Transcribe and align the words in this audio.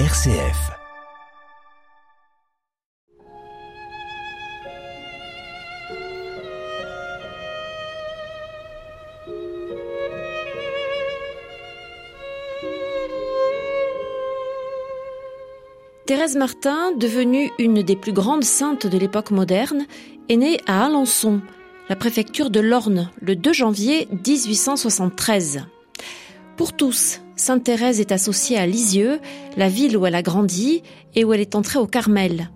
RCF. 0.00 0.72
Thérèse 16.06 16.34
Martin, 16.34 16.90
devenue 16.98 17.52
une 17.60 17.82
des 17.84 17.94
plus 17.94 18.12
grandes 18.12 18.42
saintes 18.42 18.88
de 18.88 18.98
l'époque 18.98 19.30
moderne, 19.30 19.86
est 20.28 20.36
née 20.36 20.58
à 20.66 20.86
Alençon, 20.86 21.40
la 21.88 21.94
préfecture 21.94 22.50
de 22.50 22.58
l'Orne, 22.58 23.12
le 23.20 23.36
2 23.36 23.52
janvier 23.52 24.08
1873. 24.10 25.60
Pour 26.56 26.72
tous, 26.72 27.20
Sainte 27.36 27.64
Thérèse 27.64 28.00
est 28.00 28.12
associée 28.12 28.58
à 28.58 28.66
Lisieux, 28.66 29.20
la 29.56 29.68
ville 29.68 29.96
où 29.96 30.06
elle 30.06 30.14
a 30.14 30.22
grandi 30.22 30.82
et 31.14 31.24
où 31.24 31.32
elle 31.32 31.40
est 31.40 31.56
entrée 31.56 31.78
au 31.78 31.86
Carmel. 31.86 32.50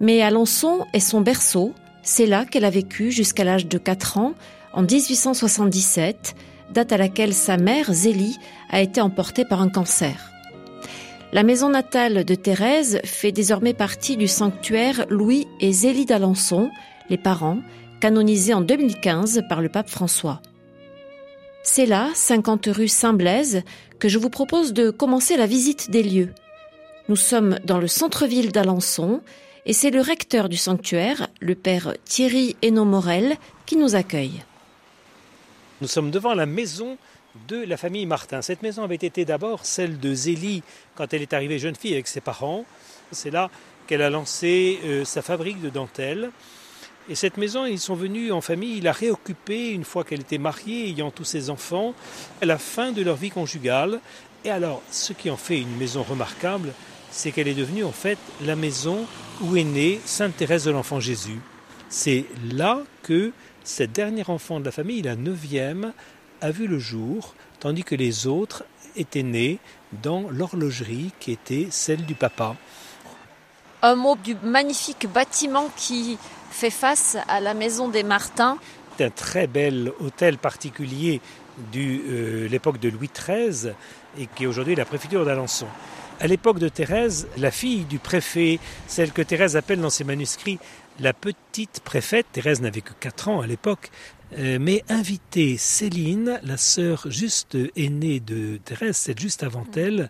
Mais 0.00 0.20
Alençon 0.20 0.84
est 0.92 1.00
son 1.00 1.22
berceau, 1.22 1.72
c'est 2.02 2.26
là 2.26 2.44
qu'elle 2.44 2.66
a 2.66 2.70
vécu 2.70 3.10
jusqu'à 3.10 3.44
l'âge 3.44 3.66
de 3.66 3.78
4 3.78 4.18
ans, 4.18 4.34
en 4.74 4.82
1877, 4.82 6.34
date 6.72 6.92
à 6.92 6.96
laquelle 6.98 7.32
sa 7.32 7.56
mère, 7.56 7.92
Zélie, 7.92 8.36
a 8.70 8.82
été 8.82 9.00
emportée 9.00 9.44
par 9.44 9.62
un 9.62 9.68
cancer. 9.68 10.30
La 11.32 11.42
maison 11.42 11.70
natale 11.70 12.24
de 12.24 12.34
Thérèse 12.34 13.00
fait 13.04 13.32
désormais 13.32 13.74
partie 13.74 14.16
du 14.16 14.28
sanctuaire 14.28 15.06
Louis 15.08 15.46
et 15.60 15.72
Zélie 15.72 16.06
d'Alençon, 16.06 16.70
les 17.08 17.18
parents, 17.18 17.58
canonisés 18.00 18.54
en 18.54 18.60
2015 18.60 19.42
par 19.48 19.62
le 19.62 19.68
pape 19.68 19.88
François. 19.88 20.42
C'est 21.66 21.86
là, 21.86 22.10
50 22.14 22.66
rue 22.66 22.88
Saint-Blaise, 22.88 23.62
que 23.98 24.10
je 24.10 24.18
vous 24.18 24.28
propose 24.28 24.74
de 24.74 24.90
commencer 24.90 25.38
la 25.38 25.46
visite 25.46 25.90
des 25.90 26.02
lieux. 26.02 26.34
Nous 27.08 27.16
sommes 27.16 27.58
dans 27.64 27.78
le 27.78 27.88
centre-ville 27.88 28.52
d'Alençon 28.52 29.22
et 29.64 29.72
c'est 29.72 29.90
le 29.90 30.02
recteur 30.02 30.50
du 30.50 30.58
sanctuaire, 30.58 31.28
le 31.40 31.54
père 31.54 31.94
Thierry 32.04 32.54
Hénaud 32.60 32.84
Morel, 32.84 33.36
qui 33.64 33.76
nous 33.76 33.94
accueille. 33.94 34.44
Nous 35.80 35.88
sommes 35.88 36.10
devant 36.10 36.34
la 36.34 36.44
maison 36.44 36.98
de 37.48 37.56
la 37.56 37.78
famille 37.78 38.04
Martin. 38.04 38.42
Cette 38.42 38.62
maison 38.62 38.84
avait 38.84 38.94
été 38.96 39.24
d'abord 39.24 39.64
celle 39.64 39.98
de 39.98 40.14
Zélie 40.14 40.62
quand 40.94 41.14
elle 41.14 41.22
est 41.22 41.32
arrivée 41.32 41.58
jeune 41.58 41.76
fille 41.76 41.94
avec 41.94 42.08
ses 42.08 42.20
parents. 42.20 42.66
C'est 43.10 43.30
là 43.30 43.50
qu'elle 43.86 44.02
a 44.02 44.10
lancé 44.10 44.80
euh, 44.84 45.06
sa 45.06 45.22
fabrique 45.22 45.62
de 45.62 45.70
dentelle. 45.70 46.30
Et 47.08 47.14
cette 47.14 47.36
maison, 47.36 47.66
ils 47.66 47.80
sont 47.80 47.94
venus 47.94 48.32
en 48.32 48.40
famille, 48.40 48.78
il 48.78 48.88
a 48.88 48.92
réoccupé 48.92 49.70
une 49.70 49.84
fois 49.84 50.04
qu'elle 50.04 50.20
était 50.20 50.38
mariée, 50.38 50.88
ayant 50.88 51.10
tous 51.10 51.24
ses 51.24 51.50
enfants, 51.50 51.94
à 52.40 52.46
la 52.46 52.56
fin 52.56 52.92
de 52.92 53.02
leur 53.02 53.16
vie 53.16 53.30
conjugale. 53.30 54.00
Et 54.44 54.50
alors, 54.50 54.82
ce 54.90 55.12
qui 55.12 55.28
en 55.28 55.36
fait 55.36 55.60
une 55.60 55.76
maison 55.76 56.02
remarquable, 56.02 56.72
c'est 57.10 57.30
qu'elle 57.30 57.48
est 57.48 57.54
devenue 57.54 57.84
en 57.84 57.92
fait 57.92 58.18
la 58.40 58.56
maison 58.56 59.06
où 59.42 59.56
est 59.56 59.64
née 59.64 60.00
Sainte 60.06 60.36
Thérèse 60.36 60.64
de 60.64 60.70
l'Enfant 60.70 60.98
Jésus. 60.98 61.40
C'est 61.90 62.24
là 62.50 62.82
que 63.02 63.32
cette 63.64 63.92
dernière 63.92 64.30
enfant 64.30 64.58
de 64.58 64.64
la 64.64 64.72
famille, 64.72 65.02
la 65.02 65.14
neuvième, 65.14 65.92
a 66.40 66.50
vu 66.50 66.66
le 66.66 66.78
jour, 66.78 67.34
tandis 67.60 67.84
que 67.84 67.94
les 67.94 68.26
autres 68.26 68.64
étaient 68.96 69.22
nés 69.22 69.58
dans 70.02 70.28
l'horlogerie 70.30 71.12
qui 71.20 71.32
était 71.32 71.68
celle 71.70 72.04
du 72.04 72.14
papa. 72.14 72.56
Un 73.86 73.96
mot 73.96 74.16
du 74.16 74.34
magnifique 74.42 75.06
bâtiment 75.12 75.68
qui 75.76 76.16
fait 76.50 76.70
face 76.70 77.18
à 77.28 77.38
la 77.40 77.52
maison 77.52 77.90
des 77.90 78.02
Martins. 78.02 78.56
C'est 78.96 79.04
un 79.04 79.10
très 79.10 79.46
bel 79.46 79.92
hôtel 80.00 80.38
particulier 80.38 81.20
de 81.70 81.80
euh, 81.80 82.48
l'époque 82.48 82.80
de 82.80 82.88
Louis 82.88 83.10
XIII 83.14 83.74
et 84.18 84.26
qui 84.34 84.44
est 84.44 84.46
aujourd'hui 84.46 84.74
la 84.74 84.86
préfecture 84.86 85.26
d'Alençon. 85.26 85.66
À 86.18 86.26
l'époque 86.26 86.60
de 86.60 86.70
Thérèse, 86.70 87.28
la 87.36 87.50
fille 87.50 87.84
du 87.84 87.98
préfet, 87.98 88.58
celle 88.86 89.12
que 89.12 89.20
Thérèse 89.20 89.54
appelle 89.54 89.82
dans 89.82 89.90
ses 89.90 90.04
manuscrits 90.04 90.58
la 91.00 91.12
petite 91.12 91.80
préfète, 91.84 92.26
Thérèse 92.32 92.62
n'avait 92.62 92.80
que 92.80 92.92
4 93.00 93.28
ans 93.28 93.40
à 93.40 93.46
l'époque, 93.46 93.90
euh, 94.38 94.58
mais 94.60 94.84
invitait 94.88 95.56
Céline, 95.58 96.40
la 96.42 96.56
sœur 96.56 97.10
juste 97.10 97.58
aînée 97.76 98.20
de 98.20 98.58
Thérèse, 98.64 98.96
c'est 98.96 99.18
juste 99.18 99.42
avant 99.42 99.66
elle, 99.76 100.08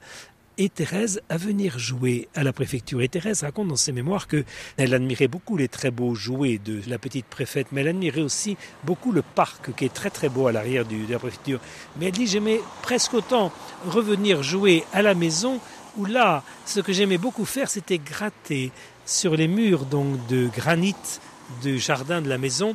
et 0.58 0.68
Thérèse 0.68 1.20
à 1.28 1.36
venir 1.36 1.78
jouer 1.78 2.28
à 2.34 2.42
la 2.42 2.52
préfecture. 2.52 3.02
Et 3.02 3.08
Thérèse 3.08 3.42
raconte 3.42 3.68
dans 3.68 3.76
ses 3.76 3.92
mémoires 3.92 4.28
que 4.28 4.44
elle 4.76 4.94
admirait 4.94 5.28
beaucoup 5.28 5.56
les 5.56 5.68
très 5.68 5.90
beaux 5.90 6.14
jouets 6.14 6.58
de 6.58 6.80
la 6.86 6.98
petite 6.98 7.26
préfète, 7.26 7.68
mais 7.72 7.80
elle 7.82 7.88
admirait 7.88 8.20
aussi 8.20 8.56
beaucoup 8.84 9.12
le 9.12 9.22
parc 9.22 9.74
qui 9.74 9.84
est 9.84 9.92
très 9.92 10.10
très 10.10 10.28
beau 10.28 10.46
à 10.46 10.52
l'arrière 10.52 10.84
de 10.84 10.96
la 11.10 11.18
préfecture. 11.18 11.60
Mais 11.98 12.06
elle 12.06 12.12
dit 12.12 12.26
j'aimais 12.26 12.60
presque 12.82 13.14
autant 13.14 13.52
revenir 13.86 14.42
jouer 14.42 14.84
à 14.92 15.02
la 15.02 15.14
maison 15.14 15.60
où 15.96 16.06
là, 16.06 16.42
ce 16.66 16.80
que 16.80 16.92
j'aimais 16.92 17.18
beaucoup 17.18 17.44
faire, 17.44 17.70
c'était 17.70 17.98
gratter 17.98 18.72
sur 19.06 19.36
les 19.36 19.48
murs 19.48 19.84
donc 19.84 20.26
de 20.26 20.48
granit 20.48 20.96
du 21.62 21.78
jardin 21.78 22.22
de 22.22 22.28
la 22.28 22.38
maison 22.38 22.74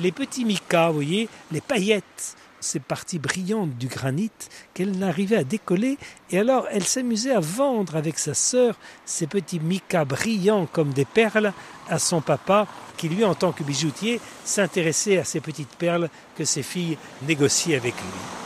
les 0.00 0.12
petits 0.12 0.44
micas, 0.44 0.88
vous 0.88 0.94
voyez, 0.94 1.28
les 1.52 1.60
paillettes 1.60 2.36
ces 2.60 2.80
parties 2.80 3.18
brillantes 3.18 3.76
du 3.76 3.88
granit 3.88 4.30
qu'elle 4.74 4.92
n'arrivait 4.98 5.36
à 5.36 5.44
décoller. 5.44 5.98
Et 6.30 6.38
alors, 6.38 6.66
elle 6.70 6.84
s'amusait 6.84 7.34
à 7.34 7.40
vendre 7.40 7.96
avec 7.96 8.18
sa 8.18 8.34
sœur 8.34 8.78
ces 9.04 9.26
petits 9.26 9.60
micas 9.60 10.04
brillants 10.04 10.66
comme 10.66 10.92
des 10.92 11.04
perles 11.04 11.52
à 11.88 11.98
son 11.98 12.20
papa, 12.20 12.66
qui 12.96 13.08
lui, 13.08 13.24
en 13.24 13.34
tant 13.34 13.52
que 13.52 13.64
bijoutier, 13.64 14.20
s'intéressait 14.44 15.18
à 15.18 15.24
ces 15.24 15.40
petites 15.40 15.76
perles 15.76 16.08
que 16.36 16.44
ses 16.44 16.62
filles 16.62 16.98
négociaient 17.22 17.76
avec 17.76 17.94
lui. 17.94 18.40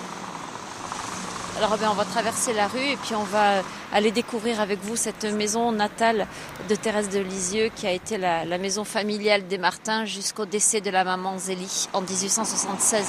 Alors 1.56 1.78
eh 1.80 1.86
on 1.86 1.94
va 1.94 2.04
traverser 2.04 2.52
la 2.52 2.66
rue 2.66 2.80
et 2.80 2.96
puis 2.96 3.14
on 3.14 3.22
va 3.22 3.62
aller 3.92 4.10
découvrir 4.10 4.60
avec 4.60 4.80
vous 4.82 4.96
cette 4.96 5.24
maison 5.24 5.70
natale 5.70 6.26
de 6.68 6.74
Thérèse 6.74 7.10
de 7.10 7.20
Lisieux 7.20 7.70
qui 7.76 7.86
a 7.86 7.92
été 7.92 8.18
la, 8.18 8.44
la 8.44 8.58
maison 8.58 8.82
familiale 8.82 9.46
des 9.46 9.58
Martins 9.58 10.04
jusqu'au 10.04 10.46
décès 10.46 10.80
de 10.80 10.90
la 10.90 11.04
maman 11.04 11.38
Zélie 11.38 11.88
en 11.92 12.00
1876. 12.00 13.06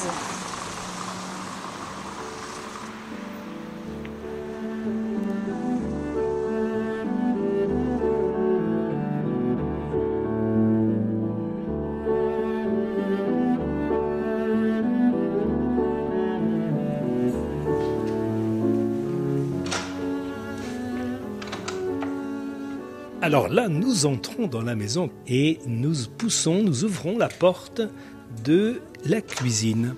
Alors 23.26 23.48
là, 23.48 23.70
nous 23.70 24.06
entrons 24.06 24.46
dans 24.46 24.62
la 24.62 24.76
maison 24.76 25.10
et 25.28 25.58
nous 25.66 25.96
poussons, 26.16 26.62
nous 26.62 26.84
ouvrons 26.84 27.18
la 27.18 27.28
porte 27.28 27.82
de 28.44 28.80
la 29.04 29.20
cuisine. 29.20 29.96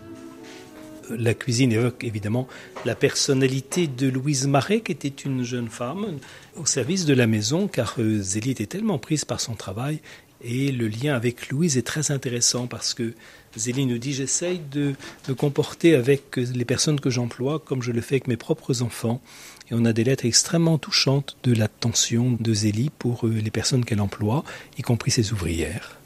La 1.09 1.33
cuisine 1.33 1.73
évoque 1.73 2.05
évidemment 2.05 2.47
la 2.85 2.95
personnalité 2.95 3.87
de 3.87 4.07
Louise 4.07 4.47
Marais, 4.47 4.79
qui 4.79 4.93
était 4.93 5.09
une 5.09 5.43
jeune 5.43 5.67
femme 5.67 6.19
au 6.55 6.65
service 6.65 7.03
de 7.03 7.13
la 7.13 7.27
maison, 7.27 7.67
car 7.67 7.95
euh, 7.99 8.21
Zélie 8.21 8.51
était 8.51 8.65
tellement 8.65 8.97
prise 8.97 9.25
par 9.25 9.41
son 9.41 9.55
travail. 9.55 9.99
Et 10.41 10.71
le 10.71 10.87
lien 10.87 11.13
avec 11.13 11.49
Louise 11.49 11.77
est 11.77 11.85
très 11.85 12.11
intéressant 12.11 12.67
parce 12.67 12.93
que 12.93 13.13
Zélie 13.57 13.87
nous 13.87 13.97
dit 13.97 14.13
J'essaye 14.13 14.61
de 14.71 14.93
me 15.27 15.33
comporter 15.33 15.95
avec 15.95 16.37
les 16.37 16.63
personnes 16.63 17.01
que 17.01 17.09
j'emploie 17.09 17.59
comme 17.59 17.83
je 17.83 17.91
le 17.91 17.99
fais 17.99 18.15
avec 18.15 18.27
mes 18.27 18.37
propres 18.37 18.83
enfants. 18.83 19.19
Et 19.69 19.73
on 19.73 19.83
a 19.85 19.93
des 19.93 20.03
lettres 20.03 20.25
extrêmement 20.25 20.77
touchantes 20.77 21.37
de 21.43 21.53
l'attention 21.53 22.37
de 22.39 22.53
Zélie 22.53 22.89
pour 22.97 23.27
euh, 23.27 23.31
les 23.31 23.51
personnes 23.51 23.83
qu'elle 23.83 24.01
emploie, 24.01 24.43
y 24.77 24.81
compris 24.81 25.11
ses 25.11 25.33
ouvrières. 25.33 25.97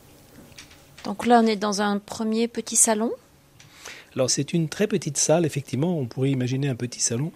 Donc 1.04 1.26
là, 1.26 1.42
on 1.44 1.48
est 1.48 1.56
dans 1.56 1.82
un 1.82 2.00
premier 2.00 2.48
petit 2.48 2.76
salon? 2.76 3.12
Alors 4.16 4.30
c'est 4.30 4.54
une 4.54 4.68
très 4.68 4.88
petite 4.88 5.18
salle, 5.18 5.46
effectivement, 5.46 5.98
on 5.98 6.06
pourrait 6.06 6.32
imaginer 6.32 6.68
un 6.68 6.76
petit 6.76 7.00
salon 7.00 7.32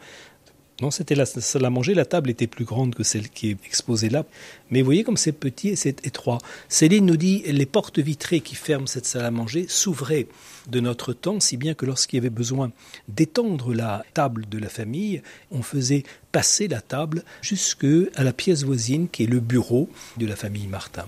non, 0.82 0.92
c'était 0.92 1.16
la 1.16 1.26
salle 1.26 1.64
à 1.64 1.70
manger. 1.70 1.94
La 1.94 2.04
table 2.04 2.30
était 2.30 2.48
plus 2.48 2.66
grande 2.66 2.96
que 2.96 3.04
celle 3.04 3.30
qui 3.30 3.52
est 3.52 3.58
exposée 3.66 4.10
là. 4.10 4.26
Mais 4.72 4.82
vous 4.82 4.86
voyez 4.86 5.06
comme 5.06 5.16
c'est 5.16 5.32
petit 5.32 5.70
et 5.70 5.76
c'est 5.78 6.06
étroit. 6.06 6.40
Céline 6.68 7.06
nous 7.06 7.16
dit 7.16 7.44
les 7.46 7.66
portes 7.66 8.00
vitrées 8.00 8.42
qui 8.42 8.56
ferment 8.56 8.86
cette 8.86 9.06
salle 9.06 9.24
à 9.24 9.32
manger 9.32 9.68
s'ouvraient 9.70 10.28
de 10.68 10.82
notre 10.82 11.14
temps, 11.14 11.40
si 11.40 11.56
bien 11.56 11.76
que 11.76 11.86
lorsqu'il 11.86 12.18
y 12.18 12.20
avait 12.20 12.30
besoin 12.30 12.72
d'étendre 13.08 13.74
la 13.74 14.04
table 14.14 14.50
de 14.50 14.58
la 14.58 14.68
famille, 14.68 15.22
on 15.50 15.62
faisait 15.62 16.04
passer 16.34 16.68
la 16.68 16.82
table 16.82 17.24
jusque 17.42 17.88
à 18.16 18.24
la 18.26 18.34
pièce 18.34 18.64
voisine 18.64 19.08
qui 19.08 19.24
est 19.24 19.28
le 19.28 19.40
bureau 19.40 19.90
de 20.18 20.26
la 20.26 20.36
famille 20.36 20.68
Martin. 20.68 21.06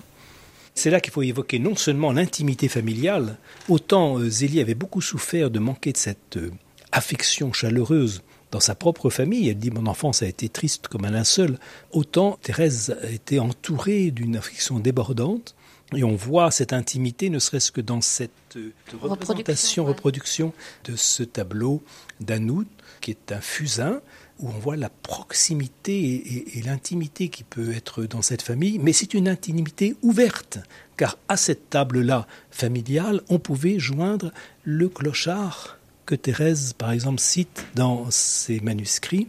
C'est 0.76 0.92
là 0.92 1.02
qu'il 1.02 1.12
faut 1.12 1.24
évoquer 1.24 1.60
non 1.60 1.76
seulement 1.76 2.14
l'intimité 2.14 2.70
familiale, 2.70 3.38
autant 3.68 4.20
euh, 4.20 4.30
Zélie 4.30 4.62
avait 4.62 4.76
beaucoup 4.76 5.02
souffert 5.02 5.50
de 5.50 5.60
manquer 5.60 5.92
de 5.92 5.98
cette 5.98 6.38
euh, 6.38 6.52
affection 6.92 7.52
chaleureuse 7.52 8.22
dans 8.52 8.60
sa 8.60 8.76
propre 8.76 9.10
famille. 9.10 9.50
Elle 9.50 9.60
dit 9.60 9.72
Mon 9.72 9.88
enfance 9.88 10.22
a 10.22 10.28
été 10.28 10.50
triste 10.50 10.88
comme 10.88 11.06
un 11.06 11.12
linceul. 11.12 11.60
Autant 11.92 12.40
Thérèse 12.42 12.98
a 13.04 13.10
été 13.10 13.40
entourée 13.40 14.12
d'une 14.12 14.36
affection 14.36 14.80
débordante. 14.80 15.56
Et 15.96 16.04
on 16.04 16.16
voit 16.16 16.52
cette 16.52 16.74
intimité, 16.74 17.30
ne 17.30 17.40
serait-ce 17.40 17.72
que 17.72 17.80
dans 17.80 18.02
cette 18.02 18.32
euh, 18.58 18.74
représentation, 19.02 19.86
reproduction 19.86 20.52
de 20.84 20.98
ce 20.98 21.24
tableau 21.24 21.82
d'Anout, 22.20 22.68
qui 23.00 23.12
est 23.12 23.32
un 23.32 23.40
fusain 23.40 24.02
où 24.40 24.50
on 24.50 24.60
voit 24.60 24.76
la 24.76 24.90
proximité 24.90 26.58
et, 26.58 26.62
l'intimité 26.62 27.30
qui 27.30 27.44
peut 27.44 27.74
être 27.74 28.04
dans 28.04 28.22
cette 28.22 28.42
famille, 28.42 28.80
mais 28.80 28.94
c'est 28.94 29.14
une 29.14 29.28
intimité 29.28 29.96
ouverte, 30.02 30.60
car 30.96 31.18
à 31.28 31.38
cette 31.38 31.70
table-là 31.70 32.28
familiale, 32.52 33.22
on 33.30 33.40
pouvait 33.40 33.80
joindre 33.80 34.32
le 34.64 34.90
clochard 34.90 35.77
que 36.08 36.16
Thérèse, 36.16 36.74
par 36.74 36.92
exemple, 36.92 37.20
cite 37.20 37.66
dans 37.76 38.10
ses 38.10 38.60
manuscrits, 38.62 39.28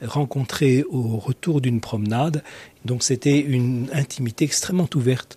rencontré 0.00 0.84
au 0.84 1.16
retour 1.16 1.60
d'une 1.60 1.80
promenade. 1.80 2.44
Donc 2.84 3.02
c'était 3.02 3.40
une 3.40 3.88
intimité 3.92 4.44
extrêmement 4.44 4.88
ouverte. 4.94 5.36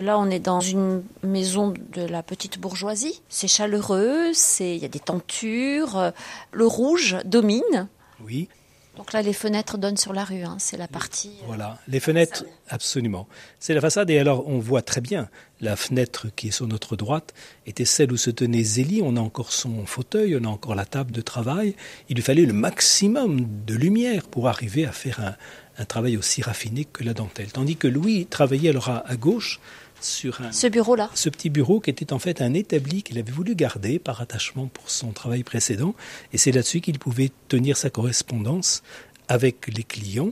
Là, 0.00 0.18
on 0.18 0.28
est 0.28 0.40
dans 0.40 0.60
une 0.60 1.04
maison 1.22 1.72
de 1.92 2.02
la 2.02 2.24
petite 2.24 2.58
bourgeoisie. 2.58 3.20
C'est 3.28 3.46
chaleureux, 3.46 4.32
il 4.58 4.78
y 4.78 4.84
a 4.84 4.88
des 4.88 4.98
tentures, 4.98 6.12
le 6.50 6.66
rouge 6.66 7.16
domine. 7.24 7.88
Oui. 8.24 8.48
Donc 8.96 9.12
là, 9.12 9.22
les 9.22 9.32
fenêtres 9.32 9.76
donnent 9.76 9.96
sur 9.96 10.12
la 10.12 10.24
rue, 10.24 10.44
hein. 10.44 10.56
c'est 10.60 10.76
la 10.76 10.86
partie. 10.86 11.32
Euh, 11.42 11.46
voilà, 11.46 11.78
les 11.88 11.98
fenêtres, 11.98 12.44
absolument. 12.68 13.26
C'est 13.58 13.74
la 13.74 13.80
façade, 13.80 14.08
et 14.10 14.18
alors 14.18 14.46
on 14.46 14.60
voit 14.60 14.82
très 14.82 15.00
bien 15.00 15.28
la 15.60 15.76
fenêtre 15.76 16.28
qui 16.36 16.48
est 16.48 16.50
sur 16.52 16.68
notre 16.68 16.94
droite 16.94 17.34
était 17.66 17.84
celle 17.84 18.12
où 18.12 18.16
se 18.16 18.30
tenait 18.30 18.62
Zélie. 18.62 19.02
On 19.02 19.16
a 19.16 19.20
encore 19.20 19.52
son 19.52 19.86
fauteuil, 19.86 20.36
on 20.40 20.44
a 20.44 20.48
encore 20.48 20.74
la 20.74 20.84
table 20.84 21.10
de 21.10 21.22
travail. 21.22 21.74
Il 22.08 22.16
lui 22.16 22.22
fallait 22.22 22.46
le 22.46 22.52
maximum 22.52 23.46
de 23.66 23.74
lumière 23.74 24.28
pour 24.28 24.48
arriver 24.48 24.84
à 24.84 24.92
faire 24.92 25.20
un, 25.20 25.34
un 25.78 25.84
travail 25.84 26.16
aussi 26.16 26.42
raffiné 26.42 26.84
que 26.84 27.02
la 27.02 27.14
dentelle. 27.14 27.50
Tandis 27.50 27.76
que 27.76 27.88
Louis 27.88 28.26
travaillait 28.26 28.70
alors 28.70 28.90
à 28.90 29.16
gauche, 29.16 29.60
sur 30.04 30.40
ce 30.52 30.66
bureau-là. 30.66 31.10
Ce 31.14 31.28
petit 31.28 31.50
bureau 31.50 31.80
qui 31.80 31.90
était 31.90 32.12
en 32.12 32.18
fait 32.18 32.40
un 32.42 32.54
établi 32.54 33.02
qu'il 33.02 33.18
avait 33.18 33.32
voulu 33.32 33.54
garder 33.54 33.98
par 33.98 34.20
attachement 34.20 34.66
pour 34.66 34.90
son 34.90 35.12
travail 35.12 35.42
précédent. 35.42 35.94
Et 36.32 36.38
c'est 36.38 36.52
là-dessus 36.52 36.80
qu'il 36.80 36.98
pouvait 36.98 37.30
tenir 37.48 37.76
sa 37.76 37.90
correspondance 37.90 38.82
avec 39.28 39.66
les 39.68 39.84
clients 39.84 40.30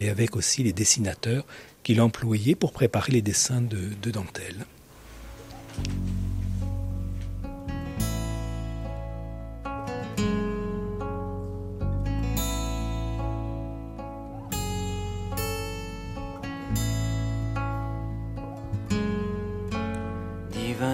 et 0.00 0.08
avec 0.08 0.36
aussi 0.36 0.62
les 0.62 0.72
dessinateurs 0.72 1.44
qu'il 1.82 2.00
employait 2.00 2.54
pour 2.54 2.72
préparer 2.72 3.12
les 3.12 3.22
dessins 3.22 3.60
de, 3.60 3.90
de 4.02 4.10
dentelle. 4.10 4.66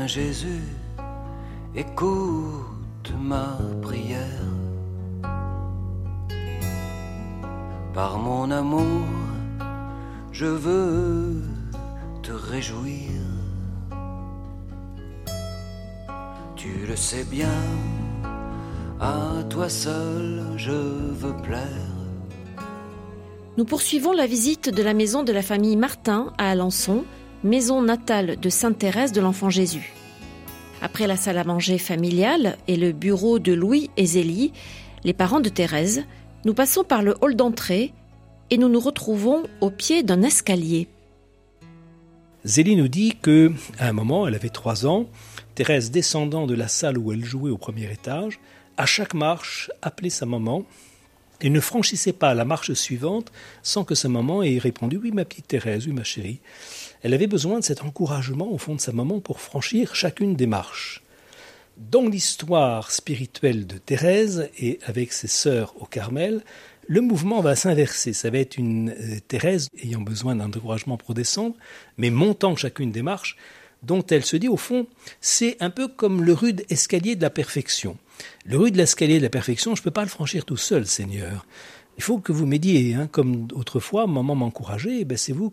Jésus, 0.07 0.63
écoute 1.75 3.13
ma 3.19 3.59
prière. 3.81 4.23
Par 7.93 8.19
mon 8.19 8.51
amour, 8.51 9.07
je 10.31 10.47
veux 10.47 11.43
te 12.23 12.31
réjouir. 12.31 13.11
Tu 16.55 16.87
le 16.87 16.95
sais 16.95 17.25
bien, 17.25 17.59
à 19.01 19.43
toi 19.51 19.69
seul 19.69 20.45
je 20.57 20.71
veux 20.71 21.37
plaire. 21.43 21.67
Nous 23.57 23.65
poursuivons 23.65 24.13
la 24.13 24.27
visite 24.27 24.69
de 24.69 24.83
la 24.83 24.95
maison 24.95 25.25
de 25.25 25.33
la 25.33 25.43
famille 25.43 25.77
Martin 25.77 26.33
à 26.39 26.51
Alençon 26.51 27.05
maison 27.45 27.83
natale 27.83 28.39
de 28.39 28.49
Sainte 28.49 28.79
Thérèse 28.79 29.13
de 29.13 29.21
l'Enfant 29.21 29.51
Jésus. 29.51 29.93
Après 30.81 31.07
la 31.07 31.17
salle 31.17 31.39
à 31.39 31.45
manger 31.45 31.79
familiale 31.79 32.57
et 32.69 32.77
le 32.77 32.93
bureau 32.93 33.39
de 33.39 33.53
Louis 33.53 33.91
et 33.97 34.07
Zélie, 34.07 34.53
les 35.05 35.13
parents 35.13 35.41
de 35.41 35.49
Thérèse, 35.49 36.05
nous 36.45 36.55
passons 36.55 36.85
par 36.85 37.03
le 37.03 37.15
hall 37.21 37.35
d'entrée 37.35 37.93
et 38.51 38.59
nous 38.59 38.69
nous 38.69 38.81
retrouvons 38.81 39.45
au 39.61 39.71
pied 39.71 40.03
d'un 40.03 40.23
escalier. 40.23 40.89
Zélie 42.45 42.77
nous 42.77 42.89
dit 42.89 43.15
que, 43.21 43.53
à 43.79 43.89
un 43.89 43.93
moment, 43.93 44.27
elle 44.27 44.35
avait 44.35 44.49
trois 44.49 44.87
ans, 44.87 45.07
Thérèse 45.55 45.91
descendant 45.91 46.47
de 46.47 46.55
la 46.55 46.69
salle 46.69 46.99
où 46.99 47.13
elle 47.13 47.25
jouait 47.25 47.51
au 47.51 47.59
premier 47.59 47.91
étage, 47.93 48.41
à 48.77 48.87
chaque 48.87 49.15
marche 49.15 49.71
appelait 49.83 50.11
sa 50.11 50.27
maman 50.27 50.65
et 51.41 51.51
ne 51.51 51.61
franchissait 51.61 52.13
pas 52.13 52.35
la 52.35 52.45
marche 52.45 52.73
suivante 52.73 53.33
sans 53.63 53.85
que 53.85 53.95
sa 53.95 54.09
maman 54.09 54.43
ait 54.43 54.59
répondu 54.59 54.97
Oui, 54.97 55.11
ma 55.13 55.25
petite 55.25 55.49
Thérèse, 55.49 55.87
oui, 55.87 55.93
ma 55.93 56.05
chérie 56.05 56.41
elle 57.03 57.15
avait 57.15 57.27
besoin 57.27 57.59
de 57.59 57.65
cet 57.65 57.83
encouragement 57.83 58.51
au 58.51 58.59
fond 58.59 58.75
de 58.75 58.81
sa 58.81 58.93
maman 58.93 59.21
pour 59.21 59.41
franchir 59.41 59.95
chacune 59.95 60.37
des 60.37 60.47
marches. 60.47 61.03
Dans 61.77 62.07
l'histoire 62.07 62.91
spirituelle 62.91 63.67
de 63.67 63.79
Thérèse 63.79 64.51
et 64.59 64.79
avec 64.85 65.13
ses 65.13 65.27
sœurs 65.29 65.75
au 65.81 65.87
Carmel, 65.87 66.43
le 66.87 67.01
mouvement 67.01 67.41
va 67.41 67.57
s'inverser. 67.57 68.13
Ça 68.13 68.31
va 68.31 68.39
être 68.39 68.57
une 68.57 68.91
euh, 68.91 69.19
Thérèse 69.27 69.69
ayant 69.83 70.01
besoin 70.01 70.37
d'un 70.37 70.47
encouragement 70.47 70.97
pour 70.97 71.15
descendre, 71.15 71.57
mais 71.97 72.11
montant 72.11 72.55
chacune 72.57 72.93
des 72.93 73.03
marches, 73.03 73.37
dont 73.83 74.05
elle 74.11 74.25
se 74.25 74.37
dit 74.37 74.49
au 74.49 74.57
fond, 74.57 74.87
c'est 75.21 75.57
un 75.61 75.71
peu 75.71 75.89
comme 75.89 76.23
le 76.23 76.33
rude 76.33 76.65
escalier 76.69 77.17
de 77.17 77.23
la 77.23 77.31
perfection. 77.31 77.97
Le 78.45 78.59
rude 78.59 78.79
escalier 78.79 79.19
de 79.19 79.25
la 79.25 79.31
perfection, 79.31 79.75
je 79.75 79.81
ne 79.81 79.85
peux 79.85 79.91
pas 79.91 80.03
le 80.03 80.09
franchir 80.09 80.45
tout 80.45 80.57
seul, 80.57 80.87
Seigneur. 80.87 81.47
Il 81.97 82.03
faut 82.03 82.19
que 82.19 82.33
vous 82.33 82.47
m'aidiez, 82.47 82.95
hein, 82.95 83.09
comme 83.11 83.49
autrefois, 83.55 84.07
maman 84.07 84.35
m'encourageait, 84.35 85.01
eh 85.01 85.05
ben 85.05 85.19
c'est 85.19 85.33
vous. 85.33 85.53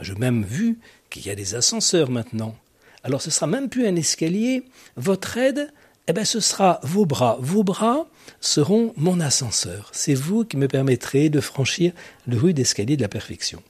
J'ai 0.00 0.14
même 0.14 0.44
vu 0.44 0.78
qu'il 1.10 1.26
y 1.26 1.30
a 1.30 1.34
des 1.34 1.54
ascenseurs 1.54 2.10
maintenant. 2.10 2.54
Alors 3.02 3.22
ce 3.22 3.30
sera 3.30 3.46
même 3.46 3.68
plus 3.68 3.86
un 3.86 3.96
escalier. 3.96 4.64
Votre 4.96 5.36
aide, 5.36 5.72
eh 6.06 6.12
ben, 6.12 6.24
ce 6.24 6.40
sera 6.40 6.80
vos 6.82 7.06
bras. 7.06 7.36
Vos 7.40 7.62
bras 7.62 8.06
seront 8.40 8.92
mon 8.96 9.20
ascenseur. 9.20 9.90
C'est 9.92 10.14
vous 10.14 10.44
qui 10.44 10.56
me 10.56 10.66
permettrez 10.66 11.28
de 11.28 11.40
franchir 11.40 11.92
le 12.26 12.36
rue 12.36 12.52
d'escalier 12.52 12.96
de 12.96 13.02
la 13.02 13.08
perfection. 13.08 13.62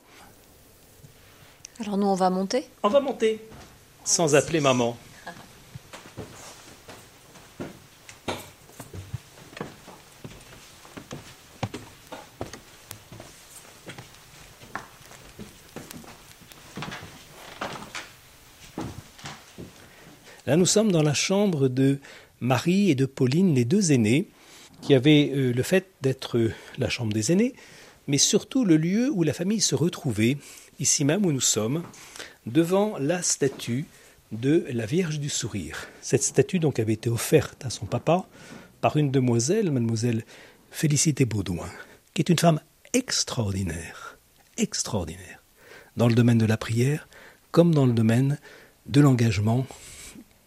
Alors 1.80 1.96
nous, 1.96 2.06
on 2.06 2.14
va 2.14 2.30
monter? 2.30 2.64
On 2.82 2.88
va 2.88 3.00
monter, 3.00 3.40
sans 4.04 4.34
appeler 4.34 4.60
maman. 4.60 4.96
Là, 20.50 20.56
nous 20.56 20.66
sommes 20.66 20.90
dans 20.90 21.04
la 21.04 21.14
chambre 21.14 21.68
de 21.68 22.00
Marie 22.40 22.90
et 22.90 22.96
de 22.96 23.06
Pauline, 23.06 23.54
les 23.54 23.64
deux 23.64 23.92
aînés, 23.92 24.26
qui 24.80 24.94
avaient 24.94 25.30
euh, 25.32 25.52
le 25.52 25.62
fait 25.62 25.86
d'être 26.02 26.38
euh, 26.38 26.52
la 26.76 26.88
chambre 26.88 27.12
des 27.12 27.30
aînés, 27.30 27.54
mais 28.08 28.18
surtout 28.18 28.64
le 28.64 28.76
lieu 28.76 29.12
où 29.12 29.22
la 29.22 29.32
famille 29.32 29.60
se 29.60 29.76
retrouvait, 29.76 30.38
ici 30.80 31.04
même 31.04 31.24
où 31.24 31.30
nous 31.30 31.40
sommes, 31.40 31.84
devant 32.46 32.98
la 32.98 33.22
statue 33.22 33.84
de 34.32 34.66
la 34.72 34.86
Vierge 34.86 35.20
du 35.20 35.28
Sourire. 35.28 35.86
Cette 36.02 36.24
statue 36.24 36.58
donc 36.58 36.80
avait 36.80 36.94
été 36.94 37.08
offerte 37.08 37.64
à 37.64 37.70
son 37.70 37.86
papa 37.86 38.26
par 38.80 38.96
une 38.96 39.12
demoiselle, 39.12 39.70
mademoiselle 39.70 40.24
Félicité 40.72 41.26
Baudouin, 41.26 41.70
qui 42.12 42.22
est 42.22 42.28
une 42.28 42.40
femme 42.40 42.58
extraordinaire, 42.92 44.18
extraordinaire, 44.56 45.44
dans 45.96 46.08
le 46.08 46.14
domaine 46.16 46.38
de 46.38 46.46
la 46.46 46.56
prière 46.56 47.06
comme 47.52 47.72
dans 47.72 47.86
le 47.86 47.92
domaine 47.92 48.40
de 48.86 49.00
l'engagement 49.00 49.64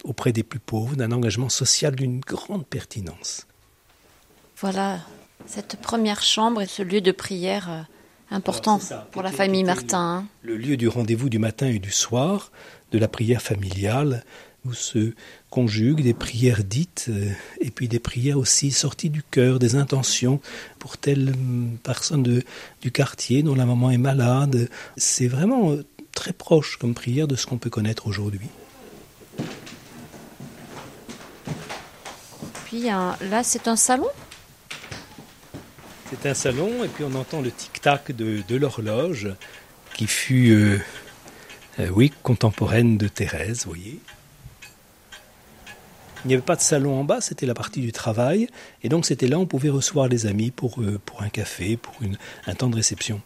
auprès 0.04 0.32
des 0.32 0.44
plus 0.44 0.60
pauvres, 0.60 0.96
d'un 0.96 1.12
engagement 1.12 1.50
social 1.50 1.96
d'une 1.96 2.20
grande 2.20 2.66
pertinence. 2.66 3.48
Voilà, 4.58 5.00
cette 5.46 5.78
première 5.82 6.22
chambre 6.22 6.62
et 6.62 6.68
ce 6.68 6.84
lieu 6.84 7.02
de 7.02 7.12
prière 7.12 7.70
euh, 7.70 7.82
important 8.32 8.80
pour 9.12 9.22
la 9.22 9.32
famille 9.32 9.64
Martin. 9.64 10.20
Hein. 10.20 10.26
Le, 10.42 10.58
lieu 10.58 10.78
du 10.78 10.88
rendez-vous 10.88 11.30
du 11.30 11.40
matin 11.40 11.68
et 11.68 11.80
du 11.80 11.92
soir, 11.92 12.52
de 12.92 12.98
la 12.98 13.08
prière 13.08 13.42
familiale, 13.42 14.24
où 14.66 14.74
se 14.74 15.14
conjuguent 15.50 16.02
des 16.02 16.14
prières 16.14 16.64
dites 16.64 17.08
euh, 17.10 17.30
et 17.60 17.70
puis 17.70 17.88
des 17.88 18.00
prières 18.00 18.38
aussi 18.38 18.72
sorties 18.72 19.10
du 19.10 19.22
cœur, 19.24 19.60
des 19.60 19.76
intentions 19.76 20.40
pour 20.80 20.98
telle 20.98 21.30
hum, 21.30 21.78
personne 21.84 22.24
de, 22.24 22.44
du 22.82 22.92
quartier 22.92 23.44
dont 23.44 23.56
la 23.56 23.66
maman 23.66 23.92
est 23.92 23.98
malade. 23.98 24.70
C'est 24.96 25.28
vraiment 25.28 25.72
euh, 25.72 25.84
très 26.14 26.34
proche 26.34 26.78
comme 26.78 26.94
prière 26.94 27.28
de 27.28 27.36
ce 27.36 27.46
qu'on 27.46 27.58
peut 27.58 27.70
connaître 27.70 28.08
aujourd'hui. 28.08 28.48
Là, 32.80 33.44
c'est 33.44 33.68
un 33.68 33.76
salon? 33.76 34.10
C'est 36.10 36.30
un 36.30 36.34
salon, 36.34 36.84
et 36.84 36.88
puis 36.88 37.04
on 37.04 37.16
entend 37.16 37.42
le 37.42 37.52
tic-tac 37.52 38.12
de, 38.12 38.56
l'horloge 38.56 39.30
qui 39.94 40.08
fut, 40.08 40.52
euh, 40.52 40.80
euh, 41.80 41.90
oui, 41.90 42.12
contemporaine 42.24 42.98
de 42.98 43.08
Thérèse, 43.08 43.66
vous 43.66 43.72
voyez. 43.72 44.00
Il 46.24 46.30
n'y 46.30 46.34
avait 46.36 46.44
pas 46.44 46.56
de 46.56 46.62
salon 46.62 47.00
en 47.00 47.04
bas, 47.04 47.20
c'était 47.20 47.46
la 47.46 47.54
partie 47.54 47.82
du 47.82 47.92
travail, 47.92 48.48
et 48.82 48.90
donc 48.90 49.06
c'était 49.06 49.28
là 49.28 49.38
où 49.38 49.42
on 49.42 49.46
pouvait 49.46 49.70
recevoir 49.70 50.08
les 50.08 50.26
amis 50.26 50.52
pour, 50.52 50.82
euh, 50.82 51.00
un 51.20 51.30
café, 51.30 51.78
pour 51.78 51.94
un 52.48 52.56
temps 52.56 52.70
de 52.70 52.76
réception. 52.76 53.22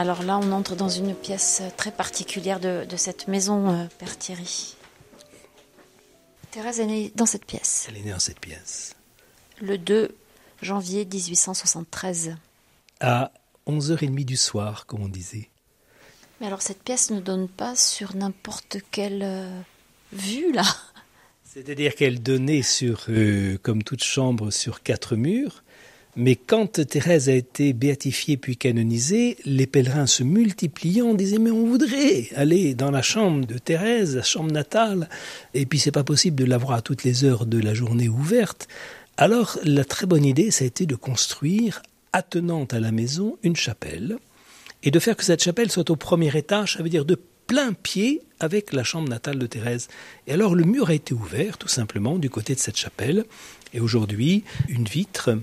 Alors 0.00 0.22
là, 0.22 0.38
on 0.38 0.50
entre 0.52 0.76
dans 0.76 0.88
une 0.88 1.14
pièce 1.14 1.60
très 1.76 1.92
particulière 1.92 2.58
de, 2.58 2.86
cette 2.96 3.28
maison, 3.28 3.68
euh, 3.68 3.84
Père 3.98 4.16
Thierry. 4.16 4.74
Thérèse 6.52 6.80
est 6.80 6.86
née 6.86 7.12
dans 7.16 7.26
cette 7.26 7.44
pièce. 7.44 7.84
Elle 7.86 7.98
est 7.98 8.04
née 8.04 8.12
dans 8.12 8.18
cette 8.18 8.40
pièce. 8.40 8.96
Le 9.60 9.76
2 9.76 10.16
janvier 10.62 11.04
1873. 11.04 12.34
À 13.00 13.30
11h30 13.66 14.24
du 14.24 14.38
soir, 14.38 14.86
comme 14.86 15.02
on 15.02 15.08
disait. 15.10 15.50
Mais 16.40 16.46
alors 16.46 16.62
cette 16.62 16.82
pièce 16.82 17.10
ne 17.10 17.20
donne 17.20 17.46
pas 17.46 17.76
sur 17.76 18.16
n'importe 18.16 18.78
quelle 18.90 19.22
euh, 19.22 19.60
vue, 20.14 20.50
là 20.52 20.64
C'est-à-dire 21.44 21.94
qu'elle 21.94 22.22
donnait 22.22 22.62
sur, 22.62 23.04
euh, 23.10 23.58
comme 23.58 23.82
toute 23.82 24.02
chambre, 24.02 24.50
sur 24.50 24.82
quatre 24.82 25.14
murs, 25.14 25.62
mais 26.16 26.34
quand 26.34 26.84
Thérèse 26.86 27.28
a 27.28 27.34
été 27.34 27.72
béatifiée 27.72 28.36
puis 28.36 28.56
canonisée, 28.56 29.36
les 29.44 29.66
pèlerins 29.66 30.06
se 30.06 30.22
multipliant 30.22 31.14
disaient 31.14 31.38
mais 31.38 31.50
on 31.50 31.66
voudrait 31.66 32.28
aller 32.34 32.74
dans 32.74 32.90
la 32.90 33.02
chambre 33.02 33.46
de 33.46 33.58
Thérèse, 33.58 34.16
la 34.16 34.22
chambre 34.22 34.50
natale, 34.50 35.08
et 35.54 35.66
puis 35.66 35.78
c'est 35.78 35.92
pas 35.92 36.04
possible 36.04 36.36
de 36.36 36.44
l'avoir 36.44 36.72
à 36.72 36.82
toutes 36.82 37.04
les 37.04 37.24
heures 37.24 37.46
de 37.46 37.58
la 37.58 37.74
journée 37.74 38.08
ouverte. 38.08 38.66
Alors 39.16 39.58
la 39.64 39.84
très 39.84 40.06
bonne 40.06 40.24
idée, 40.24 40.50
ça 40.50 40.64
a 40.64 40.66
été 40.66 40.86
de 40.86 40.96
construire, 40.96 41.82
attenante 42.12 42.74
à 42.74 42.80
la 42.80 42.90
maison, 42.90 43.38
une 43.42 43.56
chapelle, 43.56 44.16
et 44.82 44.90
de 44.90 44.98
faire 44.98 45.16
que 45.16 45.24
cette 45.24 45.42
chapelle 45.42 45.70
soit 45.70 45.90
au 45.90 45.96
premier 45.96 46.36
étage, 46.36 46.74
ça 46.76 46.82
veut 46.82 46.88
dire 46.88 47.04
de 47.04 47.18
plein 47.46 47.72
pied 47.72 48.22
avec 48.38 48.72
la 48.72 48.84
chambre 48.84 49.08
natale 49.08 49.38
de 49.38 49.46
Thérèse. 49.46 49.88
Et 50.26 50.32
alors 50.32 50.54
le 50.54 50.64
mur 50.64 50.88
a 50.88 50.94
été 50.94 51.14
ouvert 51.14 51.58
tout 51.58 51.68
simplement 51.68 52.18
du 52.18 52.30
côté 52.30 52.54
de 52.54 52.60
cette 52.60 52.76
chapelle, 52.76 53.24
et 53.74 53.80
aujourd'hui 53.80 54.42
une 54.68 54.84
vitre 54.84 55.38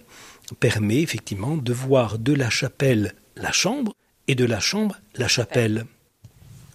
permet 0.60 1.02
effectivement 1.02 1.58
de 1.58 1.74
voir 1.74 2.20
de 2.20 2.34
la 2.34 2.50
chapelle 2.50 3.14
la 3.36 3.52
chambre 3.52 3.94
et 4.28 4.36
de 4.36 4.46
la 4.46 4.60
chambre 4.60 4.98
la 5.16 5.28
chapelle. 5.28 5.86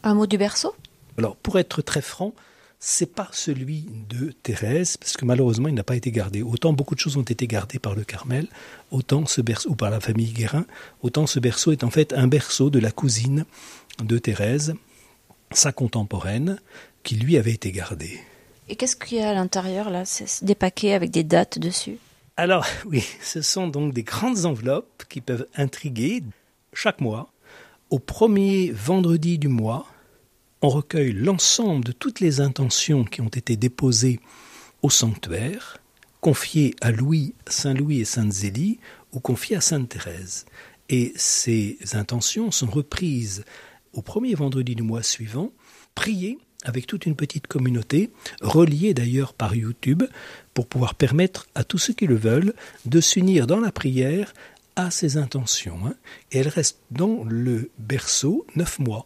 Un 0.02 0.14
mot 0.14 0.26
du 0.26 0.38
berceau? 0.38 0.74
Alors, 1.18 1.36
pour 1.36 1.58
être 1.58 1.82
très 1.82 2.02
franc, 2.02 2.32
c'est 2.78 3.14
pas 3.14 3.28
celui 3.32 3.86
de 4.08 4.32
Thérèse, 4.42 4.96
parce 4.96 5.16
que 5.16 5.24
malheureusement, 5.24 5.68
il 5.68 5.74
n'a 5.74 5.84
pas 5.84 5.94
été 5.94 6.10
gardé. 6.10 6.42
Autant 6.42 6.72
beaucoup 6.72 6.94
de 6.96 7.00
choses 7.00 7.16
ont 7.16 7.22
été 7.22 7.46
gardées 7.46 7.78
par 7.78 7.94
le 7.94 8.02
Carmel, 8.02 8.48
autant 8.90 9.26
ce 9.26 9.40
berceau, 9.40 9.70
ou 9.70 9.76
par 9.76 9.90
la 9.90 10.00
famille 10.00 10.32
Guérin, 10.32 10.66
autant 11.02 11.26
ce 11.26 11.38
berceau 11.38 11.70
est 11.70 11.84
en 11.84 11.90
fait 11.90 12.12
un 12.12 12.26
berceau 12.26 12.70
de 12.70 12.80
la 12.80 12.90
cousine 12.90 13.44
de 14.02 14.18
Thérèse, 14.18 14.74
sa 15.52 15.70
contemporaine, 15.70 16.58
qui 17.04 17.14
lui 17.16 17.36
avait 17.36 17.52
été 17.52 17.70
gardé. 17.70 18.20
Et 18.68 18.74
qu'est-ce 18.74 18.96
qu'il 18.96 19.18
y 19.18 19.20
a 19.20 19.30
à 19.30 19.34
l'intérieur 19.34 19.90
là? 19.90 20.04
C'est 20.04 20.44
des 20.44 20.54
paquets 20.54 20.94
avec 20.94 21.10
des 21.10 21.24
dates 21.24 21.58
dessus? 21.58 21.98
Alors 22.36 22.66
oui, 22.86 23.04
ce 23.20 23.42
sont 23.42 23.68
donc 23.68 23.92
des 23.92 24.02
grandes 24.02 24.44
enveloppes 24.46 25.04
qui 25.08 25.20
peuvent 25.20 25.46
intriguer. 25.54 26.22
Chaque 26.72 27.00
mois, 27.00 27.32
au 27.90 27.98
premier 27.98 28.70
vendredi 28.70 29.38
du 29.38 29.48
mois, 29.48 29.86
on 30.62 30.68
recueille 30.68 31.12
l'ensemble 31.12 31.84
de 31.84 31.92
toutes 31.92 32.20
les 32.20 32.40
intentions 32.40 33.04
qui 33.04 33.20
ont 33.20 33.28
été 33.28 33.56
déposées 33.56 34.20
au 34.82 34.90
sanctuaire, 34.90 35.78
confiées 36.20 36.74
à 36.80 36.90
Louis, 36.90 37.34
Saint 37.46 37.74
Louis 37.74 38.00
et 38.00 38.04
Sainte 38.04 38.32
Zélie, 38.32 38.78
ou 39.12 39.20
confiées 39.20 39.56
à 39.56 39.60
Sainte 39.60 39.90
Thérèse. 39.90 40.46
Et 40.88 41.12
ces 41.16 41.78
intentions 41.92 42.50
sont 42.50 42.66
reprises 42.66 43.44
au 43.92 44.02
premier 44.02 44.34
vendredi 44.34 44.74
du 44.74 44.82
mois 44.82 45.02
suivant, 45.02 45.50
priées 45.94 46.38
avec 46.64 46.86
toute 46.86 47.06
une 47.06 47.16
petite 47.16 47.46
communauté, 47.46 48.10
reliée 48.40 48.94
d'ailleurs 48.94 49.34
par 49.34 49.54
YouTube, 49.54 50.02
pour 50.54 50.66
pouvoir 50.66 50.94
permettre 50.94 51.46
à 51.54 51.64
tous 51.64 51.78
ceux 51.78 51.92
qui 51.92 52.06
le 52.06 52.16
veulent 52.16 52.54
de 52.84 53.00
s'unir 53.00 53.46
dans 53.46 53.60
la 53.60 53.72
prière 53.72 54.32
à 54.76 54.90
ces 54.90 55.16
intentions. 55.16 55.78
Hein. 55.86 55.94
Et 56.30 56.38
elles 56.38 56.48
restent 56.48 56.80
dans 56.90 57.24
le 57.24 57.70
berceau 57.78 58.46
neuf 58.56 58.78
mois 58.78 59.04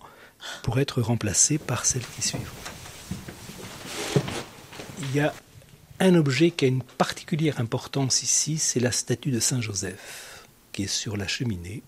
pour 0.63 0.79
être 0.79 1.01
remplacées 1.01 1.59
par 1.59 1.87
celles 1.87 2.07
qui 2.15 2.23
suivent. 2.23 2.53
Il 5.01 5.17
y 5.17 5.21
a 5.21 5.35
un 5.99 6.15
objet 6.15 6.51
qui 6.51 6.67
a 6.67 6.69
une 6.69 6.83
particulière 6.83 7.61
importance 7.61 8.23
ici, 8.23 8.59
c'est 8.59 8.81
la 8.81 8.93
statue 8.93 9.31
de 9.31 9.41
Saint 9.41 9.61
Joseph, 9.61 10.47
qui 10.73 10.85
est 10.85 10.89
sur 10.89 11.17
la 11.17 11.27
cheminée. 11.27 11.83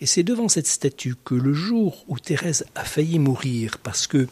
Et 0.00 0.06
c'est 0.06 0.22
devant 0.22 0.48
cette 0.48 0.66
statue 0.66 1.14
que 1.24 1.34
le 1.34 1.52
jour 1.52 2.04
où 2.08 2.18
Thérèse 2.18 2.64
a 2.74 2.84
failli 2.84 3.18
mourir 3.18 3.78
parce 3.78 4.06
que 4.06 4.26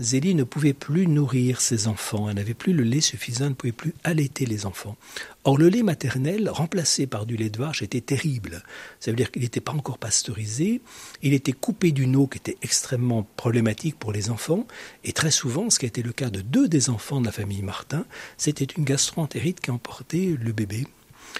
Zélie 0.00 0.34
ne 0.34 0.42
pouvait 0.42 0.72
plus 0.72 1.06
nourrir 1.06 1.60
ses 1.60 1.86
enfants, 1.86 2.28
elle 2.28 2.36
n'avait 2.36 2.54
plus 2.54 2.72
le 2.72 2.82
lait 2.82 3.00
suffisant, 3.00 3.44
elle 3.44 3.50
ne 3.50 3.54
pouvait 3.54 3.72
plus 3.72 3.94
allaiter 4.02 4.44
les 4.44 4.66
enfants. 4.66 4.96
Or, 5.44 5.56
le 5.56 5.68
lait 5.68 5.84
maternel, 5.84 6.48
remplacé 6.48 7.06
par 7.06 7.26
du 7.26 7.36
lait 7.36 7.50
de 7.50 7.58
vache, 7.58 7.82
était 7.82 8.00
terrible. 8.00 8.64
Ça 8.98 9.10
veut 9.10 9.16
dire 9.16 9.30
qu'il 9.30 9.42
n'était 9.42 9.60
pas 9.60 9.72
encore 9.72 9.98
pasteurisé, 9.98 10.80
il 11.22 11.32
était 11.32 11.52
coupé 11.52 11.92
d'une 11.92 12.16
eau 12.16 12.26
qui 12.26 12.38
était 12.38 12.58
extrêmement 12.62 13.26
problématique 13.36 13.98
pour 13.98 14.12
les 14.12 14.30
enfants, 14.30 14.66
et 15.04 15.12
très 15.12 15.30
souvent, 15.30 15.70
ce 15.70 15.78
qui 15.78 15.86
a 15.86 15.88
été 15.88 16.02
le 16.02 16.12
cas 16.12 16.30
de 16.30 16.40
deux 16.40 16.66
des 16.66 16.90
enfants 16.90 17.20
de 17.20 17.26
la 17.26 17.32
famille 17.32 17.62
Martin, 17.62 18.04
c'était 18.36 18.64
une 18.64 18.84
gastroentérite 18.84 19.60
qui 19.60 19.70
emportait 19.70 20.36
le 20.40 20.52
bébé, 20.52 20.86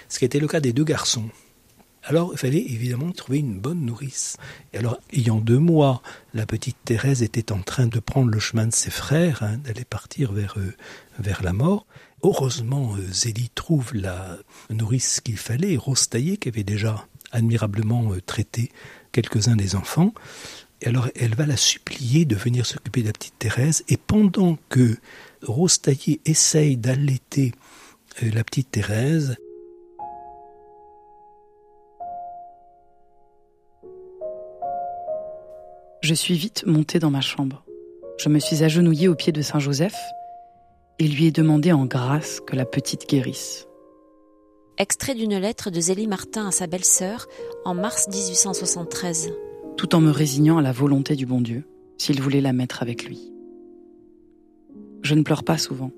ce 0.07 0.19
qui 0.19 0.25
été 0.25 0.39
le 0.39 0.47
cas 0.47 0.61
des 0.61 0.71
deux 0.71 0.85
garçons. 0.85 1.29
Alors 2.07 2.29
il 2.33 2.37
fallait 2.37 2.59
évidemment 2.59 3.11
trouver 3.11 3.39
une 3.39 3.59
bonne 3.59 3.81
nourrice. 3.81 4.37
Et 4.73 4.77
alors, 4.77 4.99
ayant 5.11 5.41
deux 5.41 5.57
mois, 5.57 6.03
la 6.35 6.45
petite 6.45 6.77
Thérèse 6.85 7.23
était 7.23 7.51
en 7.51 7.61
train 7.61 7.87
de 7.87 7.99
prendre 7.99 8.29
le 8.29 8.39
chemin 8.39 8.67
de 8.67 8.73
ses 8.73 8.91
frères, 8.91 9.41
hein, 9.41 9.57
d'aller 9.57 9.85
partir 9.85 10.31
vers, 10.31 10.53
euh, 10.57 10.75
vers 11.17 11.41
la 11.41 11.51
mort. 11.51 11.87
Heureusement, 12.21 12.95
euh, 12.95 13.01
Zélie 13.11 13.49
trouve 13.55 13.95
la 13.95 14.37
nourrice 14.69 15.19
qu'il 15.19 15.37
fallait, 15.37 15.77
Rose 15.77 16.07
Taillé, 16.07 16.37
qui 16.37 16.49
avait 16.49 16.63
déjà 16.63 17.07
admirablement 17.31 18.13
euh, 18.13 18.21
traité 18.21 18.71
quelques-uns 19.11 19.55
des 19.55 19.75
enfants. 19.75 20.13
Et 20.81 20.87
alors, 20.87 21.09
elle 21.15 21.33
va 21.33 21.47
la 21.47 21.57
supplier 21.57 22.25
de 22.25 22.35
venir 22.35 22.67
s'occuper 22.67 23.01
de 23.01 23.07
la 23.07 23.13
petite 23.13 23.39
Thérèse. 23.39 23.83
Et 23.89 23.97
pendant 23.97 24.59
que 24.69 24.95
Rose 25.41 25.81
Taillé 25.81 26.21
essaye 26.25 26.77
d'allaiter 26.77 27.53
la 28.21 28.43
petite 28.43 28.69
Thérèse, 28.69 29.37
Je 36.05 36.13
suis 36.13 36.35
vite 36.35 36.67
montée 36.67 36.99
dans 36.99 37.09
ma 37.09 37.19
chambre. 37.19 37.65
Je 38.19 38.29
me 38.29 38.37
suis 38.37 38.63
agenouillée 38.63 39.07
au 39.07 39.15
pied 39.15 39.31
de 39.31 39.41
Saint 39.41 39.57
Joseph 39.57 39.97
et 40.99 41.07
lui 41.07 41.25
ai 41.25 41.31
demandé 41.31 41.71
en 41.71 41.87
grâce 41.87 42.41
que 42.41 42.55
la 42.55 42.67
petite 42.67 43.09
guérisse. 43.09 43.67
Extrait 44.77 45.15
d'une 45.15 45.35
lettre 45.35 45.71
de 45.71 45.79
Zélie 45.79 46.05
Martin 46.05 46.47
à 46.47 46.51
sa 46.51 46.67
belle-sœur 46.67 47.25
en 47.65 47.73
mars 47.73 48.07
1873. 48.07 49.33
Tout 49.77 49.95
en 49.95 49.99
me 49.99 50.11
résignant 50.11 50.59
à 50.59 50.61
la 50.61 50.71
volonté 50.71 51.15
du 51.15 51.25
bon 51.25 51.41
Dieu, 51.41 51.67
s'il 51.97 52.21
voulait 52.21 52.39
la 52.39 52.53
mettre 52.53 52.83
avec 52.83 53.05
lui. 53.05 53.33
Je 55.01 55.15
ne 55.15 55.23
pleure 55.23 55.43
pas 55.43 55.57
souvent, 55.57 55.89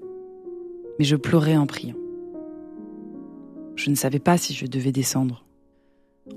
mais 1.00 1.04
je 1.04 1.18
pleurais 1.18 1.58
en 1.58 1.68
priant. 1.68 1.98
Je 3.76 3.90
ne 3.90 3.96
savais 3.96 4.20
pas 4.20 4.38
si 4.38 4.54
je 4.54 4.68
devais 4.68 4.94
descendre. 4.94 5.44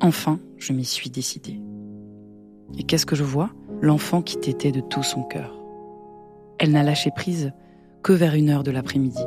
Enfin, 0.00 0.40
je 0.56 0.72
m'y 0.72 0.84
suis 0.84 1.08
décidée. 1.08 1.60
Et 2.76 2.82
qu'est-ce 2.82 3.06
que 3.06 3.14
je 3.14 3.24
vois? 3.24 3.52
L'enfant 3.82 4.20
qui 4.20 4.36
t'était 4.36 4.72
de 4.72 4.80
tout 4.80 5.02
son 5.02 5.22
cœur. 5.22 5.58
Elle 6.58 6.72
n'a 6.72 6.82
lâché 6.82 7.10
prise 7.10 7.52
que 8.02 8.12
vers 8.12 8.34
une 8.34 8.50
heure 8.50 8.62
de 8.62 8.70
l'après-midi. 8.70 9.24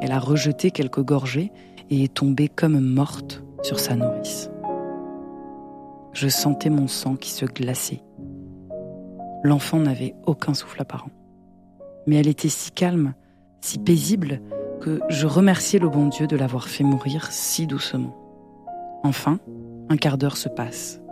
Elle 0.00 0.12
a 0.12 0.18
rejeté 0.18 0.70
quelques 0.70 1.02
gorgées 1.02 1.52
et 1.90 2.04
est 2.04 2.14
tombée 2.14 2.48
comme 2.48 2.80
morte 2.80 3.44
sur 3.62 3.78
sa 3.78 3.94
nourrice. 3.94 4.50
Je 6.12 6.28
sentais 6.28 6.70
mon 6.70 6.88
sang 6.88 7.16
qui 7.16 7.30
se 7.30 7.44
glaçait. 7.44 8.02
L'enfant 9.42 9.78
n'avait 9.78 10.14
aucun 10.26 10.54
souffle 10.54 10.80
apparent. 10.80 11.10
Mais 12.06 12.16
elle 12.16 12.28
était 12.28 12.48
si 12.48 12.70
calme, 12.70 13.12
si 13.60 13.78
paisible, 13.78 14.40
que 14.80 15.00
je 15.10 15.26
remerciais 15.26 15.78
le 15.78 15.90
bon 15.90 16.06
Dieu 16.06 16.26
de 16.26 16.36
l'avoir 16.36 16.68
fait 16.68 16.84
mourir 16.84 17.30
si 17.30 17.66
doucement. 17.66 18.16
Enfin, 19.02 19.38
un 19.90 19.96
quart 19.98 20.16
d'heure 20.16 20.38
se 20.38 20.48
passe. 20.48 21.02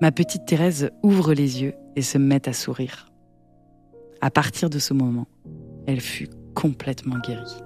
Ma 0.00 0.10
petite 0.10 0.46
Thérèse 0.46 0.90
ouvre 1.04 1.32
les 1.32 1.62
yeux 1.62 1.74
et 1.96 2.02
se 2.02 2.18
met 2.18 2.48
à 2.48 2.52
sourire. 2.52 3.10
À 4.20 4.30
partir 4.30 4.70
de 4.70 4.78
ce 4.78 4.94
moment, 4.94 5.26
elle 5.86 6.00
fut 6.00 6.28
complètement 6.54 7.18
guérie. 7.18 7.62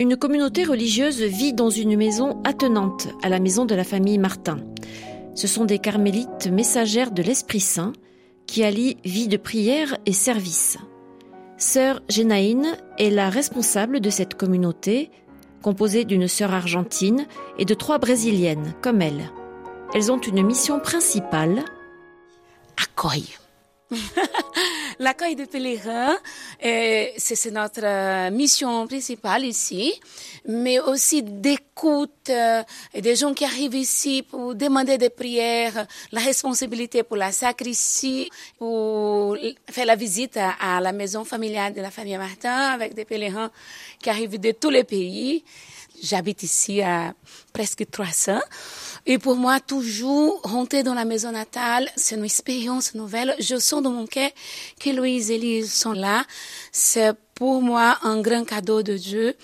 Une 0.00 0.16
communauté 0.16 0.64
religieuse 0.64 1.20
vit 1.20 1.52
dans 1.52 1.68
une 1.68 1.94
maison 1.94 2.40
attenante 2.42 3.08
à 3.22 3.28
la 3.28 3.38
maison 3.38 3.66
de 3.66 3.74
la 3.74 3.84
famille 3.84 4.18
Martin. 4.18 4.69
Ce 5.40 5.46
sont 5.46 5.64
des 5.64 5.78
carmélites 5.78 6.48
messagères 6.52 7.12
de 7.12 7.22
l'Esprit 7.22 7.60
Saint 7.60 7.94
qui 8.46 8.62
allient 8.62 8.98
vie 9.06 9.26
de 9.26 9.38
prière 9.38 9.96
et 10.04 10.12
service. 10.12 10.76
Sœur 11.56 12.02
Génaïne 12.10 12.76
est 12.98 13.08
la 13.08 13.30
responsable 13.30 14.00
de 14.00 14.10
cette 14.10 14.34
communauté, 14.34 15.10
composée 15.62 16.04
d'une 16.04 16.28
sœur 16.28 16.52
argentine 16.52 17.26
et 17.58 17.64
de 17.64 17.72
trois 17.72 17.96
brésiliennes 17.96 18.74
comme 18.82 19.00
elle. 19.00 19.30
elles 19.94 20.12
ont 20.12 20.20
une 20.20 20.42
mission 20.42 20.78
principale. 20.78 21.64
Accueil. 22.76 23.39
L'accueil 24.98 25.34
des 25.34 25.46
pèlerins, 25.46 26.16
c'est 26.60 27.50
notre 27.50 27.84
euh, 27.84 28.30
mission 28.30 28.86
principale 28.86 29.44
ici, 29.44 29.92
mais 30.46 30.78
aussi 30.78 31.22
d'écoute 31.22 32.28
euh, 32.28 32.62
des 32.94 33.16
gens 33.16 33.32
qui 33.32 33.44
arrivent 33.44 33.74
ici 33.74 34.22
pour 34.22 34.54
demander 34.54 34.98
des 34.98 35.10
prières, 35.10 35.86
la 36.12 36.20
responsabilité 36.20 37.02
pour 37.02 37.16
la 37.16 37.32
sacristie, 37.32 38.30
pour 38.58 39.36
faire 39.70 39.86
la 39.86 39.96
visite 39.96 40.36
à 40.36 40.80
la 40.80 40.92
maison 40.92 41.24
familiale 41.24 41.72
de 41.74 41.80
la 41.80 41.90
famille 41.90 42.18
Martin 42.18 42.72
avec 42.72 42.94
des 42.94 43.04
pèlerins 43.04 43.50
qui 44.00 44.10
arrivent 44.10 44.38
de 44.38 44.52
tous 44.52 44.70
les 44.70 44.84
pays. 44.84 45.44
J'habite 46.02 46.42
ici 46.42 46.80
à 46.80 47.14
presque 47.52 47.88
300. 47.90 48.38
Et 49.06 49.18
pour 49.18 49.36
moi, 49.36 49.60
toujours, 49.60 50.40
rentrer 50.42 50.82
dans 50.82 50.94
la 50.94 51.04
maison 51.04 51.32
natale, 51.32 51.90
c'est 51.96 52.16
une 52.16 52.24
expérience 52.24 52.94
nouvelle. 52.94 53.34
Je 53.38 53.58
sens 53.58 53.82
dans 53.82 53.90
mon 53.90 54.06
cœur 54.06 54.30
que 54.78 54.90
Louise 54.90 55.30
et 55.30 55.38
Lise 55.38 55.72
sont 55.72 55.92
là. 55.92 56.24
C'est 56.72 57.12
pour 57.34 57.60
moi 57.60 57.98
un 58.02 58.20
grand 58.20 58.44
cadeau 58.44 58.82
de 58.82 58.96
Dieu. 58.96 59.36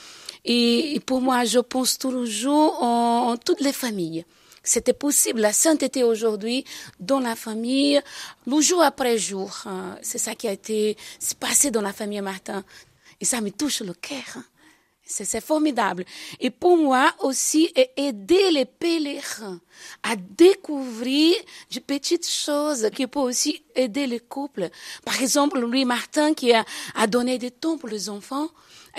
Et 0.47 1.01
pour 1.05 1.21
moi, 1.21 1.45
je 1.45 1.59
pense 1.59 1.99
toujours 1.99 2.83
en, 2.83 3.37
toutes 3.37 3.61
les 3.61 3.73
familles. 3.73 4.25
C'était 4.63 4.93
possible, 4.93 5.41
la 5.41 5.53
sainteté 5.53 6.05
aujourd'hui 6.05 6.65
dans 6.99 7.21
la 7.21 7.37
famille, 7.37 8.01
le 8.47 8.61
jour 8.61 8.83
après 8.83 9.19
jour. 9.19 9.63
Hein. 9.67 9.97
C'est 10.03 10.19
ça 10.19 10.35
qui 10.35 10.49
a 10.49 10.53
été 10.53 10.97
passé 11.39 11.71
dans 11.71 11.83
la 11.83 11.93
famille 11.93 12.21
Martin. 12.21 12.65
Et 13.21 13.25
ça 13.25 13.41
me 13.41 13.51
touche 13.51 13.81
le 13.81 13.95
cœur. 13.95 14.43
C'est 15.09 15.41
formidable. 15.41 16.05
Et 16.41 16.51
pour 16.51 16.77
moi 16.77 17.13
aussi, 17.21 17.73
aider 17.97 18.51
les 18.51 18.65
pèlerins 18.65 19.61
à 20.03 20.17
découvrir 20.17 21.33
de 21.73 21.79
petites 21.79 22.29
choses 22.29 22.91
qui 22.93 23.07
peuvent 23.07 23.23
aussi 23.23 23.63
aider 23.77 24.09
les 24.09 24.19
couples. 24.19 24.69
Par 25.05 25.23
exemple, 25.23 25.61
Louis 25.61 25.85
Martin 25.85 26.35
qui 26.35 26.53
a, 26.53 26.65
donné 27.07 27.39
des 27.39 27.53
temps 27.53 27.79
pour 27.79 27.89
les 27.89 28.09
enfants, 28.09 28.49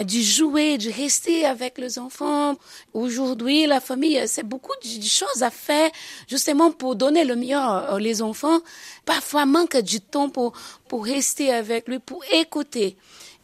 dû 0.05 0.23
jouer, 0.23 0.77
de 0.77 0.89
rester 0.89 1.45
avec 1.45 1.77
les 1.77 1.99
enfants. 1.99 2.55
Aujourd'hui, 2.93 3.65
la 3.65 3.81
famille, 3.81 4.23
c'est 4.27 4.47
beaucoup 4.47 4.75
de 4.81 5.03
choses 5.03 5.43
à 5.43 5.49
faire 5.49 5.91
justement 6.29 6.71
pour 6.71 6.95
donner 6.95 7.25
le 7.25 7.35
meilleur 7.35 7.93
aux 7.93 8.21
enfants. 8.21 8.61
Parfois, 9.03 9.45
manque 9.45 9.75
du 9.75 9.99
temps 9.99 10.29
pour, 10.29 10.53
pour 10.87 11.03
rester 11.03 11.51
avec 11.51 11.89
lui, 11.89 11.99
pour 11.99 12.23
écouter 12.31 12.95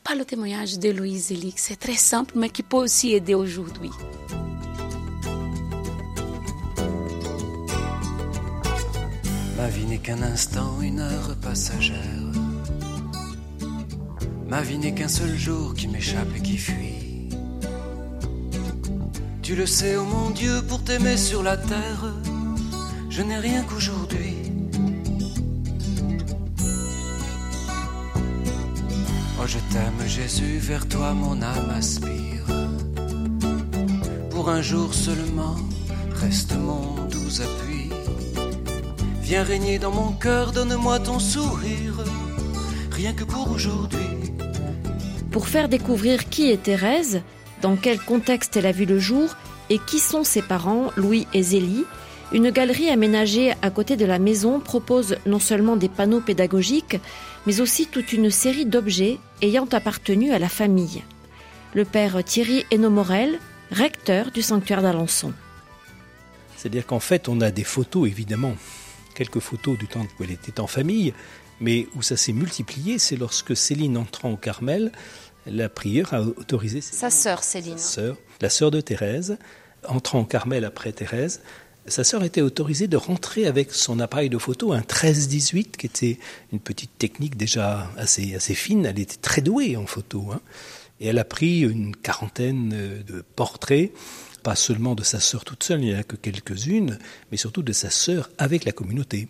pas 0.04 0.16
le 0.16 0.26
témoignage 0.26 0.80
de 0.80 0.90
Louise 0.90 1.32
Elix. 1.32 1.64
C'est 1.64 1.80
très 1.80 1.96
simple, 1.96 2.34
mais 2.38 2.50
qui 2.50 2.64
peut 2.64 2.78
aussi 2.78 3.14
aider 3.14 3.36
aujourd'hui. 3.36 3.90
Ma 9.58 9.70
vie 9.70 9.86
n'est 9.86 10.00
qu'un 10.00 10.22
instant, 10.22 10.82
une 10.82 11.00
heure 11.00 11.36
passagère. 11.42 11.98
Ma 14.48 14.62
vie 14.62 14.78
n'est 14.78 14.94
qu'un 14.94 15.08
seul 15.08 15.38
jour 15.38 15.74
qui 15.74 15.88
m'échappe 15.88 16.36
et 16.38 16.42
qui 16.42 16.58
fuit. 16.58 17.30
Tu 19.42 19.56
le 19.56 19.66
sais, 19.66 19.96
oh 19.96 20.04
mon 20.04 20.32
Dieu, 20.32 20.62
pour 20.68 20.84
t'aimer 20.84 21.18
sur 21.18 21.44
la 21.44 21.58
terre, 21.58 22.14
je 23.10 23.22
n'ai 23.22 23.38
rien 23.38 23.64
qu'aujourd'hui. 23.64 24.33
Oh, 29.44 29.46
je 29.46 29.60
t'aime, 29.74 30.08
Jésus, 30.08 30.58
vers 30.60 30.88
toi 30.88 31.12
mon 31.12 31.42
âme 31.42 31.70
aspire. 31.72 32.46
Pour 34.30 34.48
un 34.48 34.62
jour 34.62 34.94
seulement, 34.94 35.58
reste 36.14 36.56
mon 36.56 36.96
doux 37.08 37.42
appui. 37.42 37.90
Viens 39.22 39.44
régner 39.44 39.80
dans 39.80 39.92
mon 39.92 40.14
cœur, 40.14 40.54
donne-moi 40.54 41.00
ton 41.00 41.20
sourire, 41.20 42.06
rien 42.92 43.12
que 43.12 43.26
pour 43.26 43.52
aujourd'hui. 43.52 44.32
Pour 45.30 45.50
faire 45.50 45.68
découvrir 45.68 46.30
qui 46.30 46.50
est 46.50 46.64
Thérèse, 46.64 47.22
dans 47.62 47.76
quel 47.76 48.00
contexte 48.00 48.56
elle 48.56 48.68
a 48.68 48.72
vu 48.72 48.86
le 48.86 48.98
jour 49.00 49.36
et 49.70 49.78
qui 49.78 50.00
sont 50.00 50.24
ses 50.24 50.42
parents, 50.42 50.92
Louis 50.96 51.28
et 51.34 51.44
Zélie, 51.44 51.84
une 52.32 52.50
galerie 52.50 52.90
aménagée 52.90 53.54
à 53.62 53.70
côté 53.70 53.98
de 53.98 54.06
la 54.06 54.20
maison 54.20 54.62
propose 54.62 55.18
non 55.26 55.40
seulement 55.40 55.76
des 55.76 55.90
panneaux 55.90 56.22
pédagogiques, 56.22 57.00
mais 57.46 57.62
aussi 57.62 57.88
toute 57.88 58.14
une 58.14 58.32
série 58.32 58.66
d'objets 58.66 59.18
ayant 59.42 59.68
appartenu 59.72 60.32
à 60.32 60.40
la 60.40 60.50
famille. 60.50 61.04
Le 61.74 61.86
père 61.86 62.24
Thierry 62.24 62.66
Hénomorel, 62.72 63.40
recteur 63.72 64.32
du 64.32 64.42
sanctuaire 64.42 64.82
d'Alençon. 64.82 65.34
C'est-à-dire 66.56 66.86
qu'en 66.86 67.00
fait, 67.00 67.28
on 67.28 67.42
a 67.42 67.52
des 67.52 67.64
photos, 67.64 68.08
évidemment, 68.08 68.56
quelques 69.16 69.40
photos 69.40 69.78
du 69.78 69.88
temps 69.88 70.06
où 70.20 70.24
elle 70.24 70.32
était 70.32 70.60
en 70.60 70.68
famille, 70.68 71.14
mais 71.60 71.88
où 71.96 72.02
ça 72.02 72.18
s'est 72.18 72.34
multiplié, 72.34 73.00
c'est 73.00 73.16
lorsque 73.16 73.56
Céline 73.56 73.98
entrant 73.98 74.32
au 74.32 74.38
Carmel, 74.38 74.92
la 75.46 75.70
prieure 75.70 76.14
a 76.14 76.22
autorisé 76.22 76.82
sa 76.82 77.10
sœur 77.10 77.44
Céline, 77.44 77.78
sa 77.78 77.84
sœur, 77.84 78.18
la 78.42 78.50
sœur 78.50 78.72
de 78.72 78.82
Thérèse, 78.82 79.38
entrant 79.88 80.22
au 80.22 80.26
Carmel 80.26 80.66
après 80.66 80.92
Thérèse, 80.92 81.42
sa 81.88 82.04
sœur 82.04 82.24
était 82.24 82.42
autorisée 82.42 82.88
de 82.88 82.98
rentrer 82.98 83.46
avec 83.46 83.72
son 83.72 84.00
appareil 84.00 84.30
de 84.30 84.38
photo, 84.38 84.72
un 84.72 84.82
13-18, 84.82 85.72
qui 85.72 85.86
était 85.86 86.18
une 86.52 86.60
petite 86.60 86.98
technique 86.98 87.36
déjà 87.36 87.90
assez, 87.98 88.36
assez 88.36 88.56
fine. 88.56 88.86
Elle 88.86 89.00
était 89.00 89.18
très 89.18 89.42
douée 89.42 89.76
en 89.76 89.86
photo. 89.86 90.28
Hein. 90.34 90.40
Et 91.00 91.08
elle 91.08 91.20
a 91.20 91.26
pris 91.26 91.62
une 91.62 91.96
quarantaine 91.96 92.70
de 92.70 93.26
portraits, 93.36 93.92
pas 94.44 94.56
seulement 94.56 94.96
de 94.96 95.04
sa 95.04 95.20
sœur 95.20 95.44
toute 95.44 95.64
seule, 95.64 95.82
il 95.82 95.88
n'y 95.88 95.96
en 95.96 96.00
a 96.00 96.04
que 96.04 96.16
quelques-unes, 96.16 97.00
mais 97.32 97.38
surtout 97.38 97.64
de 97.64 97.74
sa 97.74 97.90
sœur 97.90 98.30
avec 98.38 98.66
la 98.66 98.72
communauté. 98.72 99.28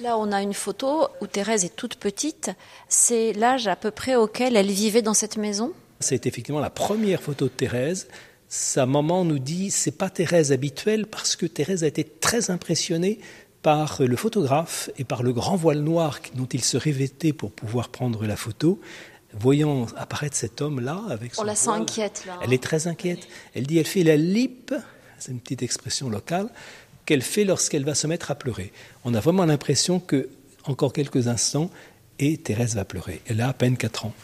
Là, 0.00 0.16
on 0.16 0.32
a 0.32 0.40
une 0.40 0.54
photo 0.54 1.08
où 1.20 1.26
Thérèse 1.26 1.64
est 1.64 1.76
toute 1.76 1.96
petite. 1.96 2.50
C'est 2.88 3.34
l'âge 3.34 3.68
à 3.68 3.76
peu 3.76 3.90
près 3.90 4.16
auquel 4.16 4.56
elle 4.56 4.70
vivait 4.70 5.02
dans 5.02 5.12
cette 5.12 5.36
maison? 5.36 5.72
C'est 5.98 6.24
effectivement 6.24 6.60
la 6.60 6.70
première 6.70 7.20
photo 7.20 7.46
de 7.46 7.50
Thérèse 7.50 8.08
sa 8.50 8.84
maman 8.84 9.24
nous 9.24 9.38
dit 9.38 9.70
c'est 9.70 9.96
pas 9.96 10.10
Thérèse 10.10 10.50
habituelle 10.50 11.06
parce 11.06 11.36
que 11.36 11.46
Thérèse 11.46 11.84
a 11.84 11.86
été 11.86 12.04
très 12.04 12.50
impressionnée 12.50 13.20
par 13.62 14.02
le 14.02 14.16
photographe 14.16 14.90
et 14.98 15.04
par 15.04 15.22
le 15.22 15.32
grand 15.32 15.54
voile 15.54 15.78
noir 15.78 16.18
dont 16.34 16.46
il 16.46 16.64
se 16.64 16.76
revêtait 16.76 17.32
pour 17.32 17.52
pouvoir 17.52 17.90
prendre 17.90 18.26
la 18.26 18.36
photo. 18.36 18.80
Voyant 19.38 19.86
apparaître 19.96 20.36
cet 20.36 20.60
homme-là 20.60 21.00
avec 21.08 21.36
son 21.36 21.42
On 21.42 21.44
la 21.44 21.54
sent 21.54 21.70
inquiète 21.70 22.24
là. 22.26 22.40
Elle 22.42 22.52
est 22.52 22.62
très 22.62 22.88
inquiète. 22.88 23.28
Elle 23.54 23.68
dit 23.68 23.78
elle 23.78 23.86
fait 23.86 24.02
la 24.02 24.16
lippe, 24.16 24.74
c'est 25.20 25.30
une 25.30 25.38
petite 25.38 25.62
expression 25.62 26.10
locale, 26.10 26.48
qu'elle 27.06 27.22
fait 27.22 27.44
lorsqu'elle 27.44 27.84
va 27.84 27.94
se 27.94 28.08
mettre 28.08 28.32
à 28.32 28.34
pleurer. 28.34 28.72
On 29.04 29.14
a 29.14 29.20
vraiment 29.20 29.44
l'impression 29.44 30.00
que 30.00 30.28
encore 30.64 30.92
quelques 30.92 31.28
instants 31.28 31.70
et 32.18 32.36
Thérèse 32.36 32.74
va 32.74 32.84
pleurer. 32.84 33.22
Elle 33.26 33.40
a 33.40 33.48
à 33.48 33.52
peine 33.52 33.76
4 33.76 34.06
ans. 34.06 34.14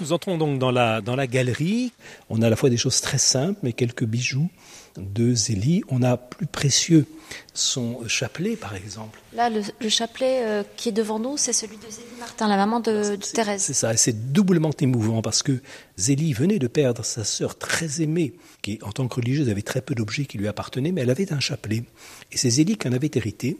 Nous 0.00 0.12
entrons 0.12 0.38
donc 0.38 0.58
dans 0.58 0.70
la, 0.70 1.00
dans 1.00 1.16
la 1.16 1.26
galerie. 1.26 1.92
On 2.28 2.42
a 2.42 2.46
à 2.46 2.50
la 2.50 2.56
fois 2.56 2.70
des 2.70 2.76
choses 2.76 3.00
très 3.00 3.18
simples, 3.18 3.58
mais 3.62 3.72
quelques 3.72 4.04
bijoux 4.04 4.48
de 4.96 5.34
Zélie. 5.34 5.82
On 5.88 6.02
a 6.02 6.16
plus 6.16 6.46
précieux 6.46 7.06
son 7.52 8.06
chapelet, 8.06 8.56
par 8.56 8.74
exemple. 8.74 9.20
Là, 9.34 9.50
le, 9.50 9.88
chapelet 9.88 10.42
euh, 10.44 10.62
qui 10.76 10.90
est 10.90 10.92
devant 10.92 11.18
nous, 11.18 11.36
c'est 11.36 11.52
celui 11.52 11.76
de 11.76 11.90
Zélie 11.90 12.06
Martin, 12.18 12.48
la 12.48 12.56
maman 12.56 12.80
de, 12.80 13.16
Thérèse. 13.16 13.62
C'est 13.62 13.74
ça, 13.74 13.92
et 13.92 13.96
c'est 13.96 14.32
doublement 14.32 14.70
émouvant 14.80 15.20
parce 15.20 15.42
que 15.42 15.60
Zélie 15.96 16.32
venait 16.32 16.58
de 16.58 16.68
perdre 16.68 17.04
sa 17.04 17.24
sœur 17.24 17.58
très 17.58 18.00
aimée, 18.00 18.34
qui 18.62 18.78
en 18.82 18.92
tant 18.92 19.08
que 19.08 19.16
religieuse 19.16 19.48
avait 19.48 19.62
très 19.62 19.80
peu 19.80 19.94
d'objets 19.94 20.24
qui 20.24 20.38
lui 20.38 20.48
appartenaient, 20.48 20.92
mais 20.92 21.02
elle 21.02 21.10
avait 21.10 21.32
un 21.32 21.40
chapelet. 21.40 21.84
Et 22.32 22.36
c'est 22.36 22.50
Zélie 22.50 22.76
qui 22.76 22.88
en 22.88 22.92
avait 22.92 23.10
hérité. 23.14 23.58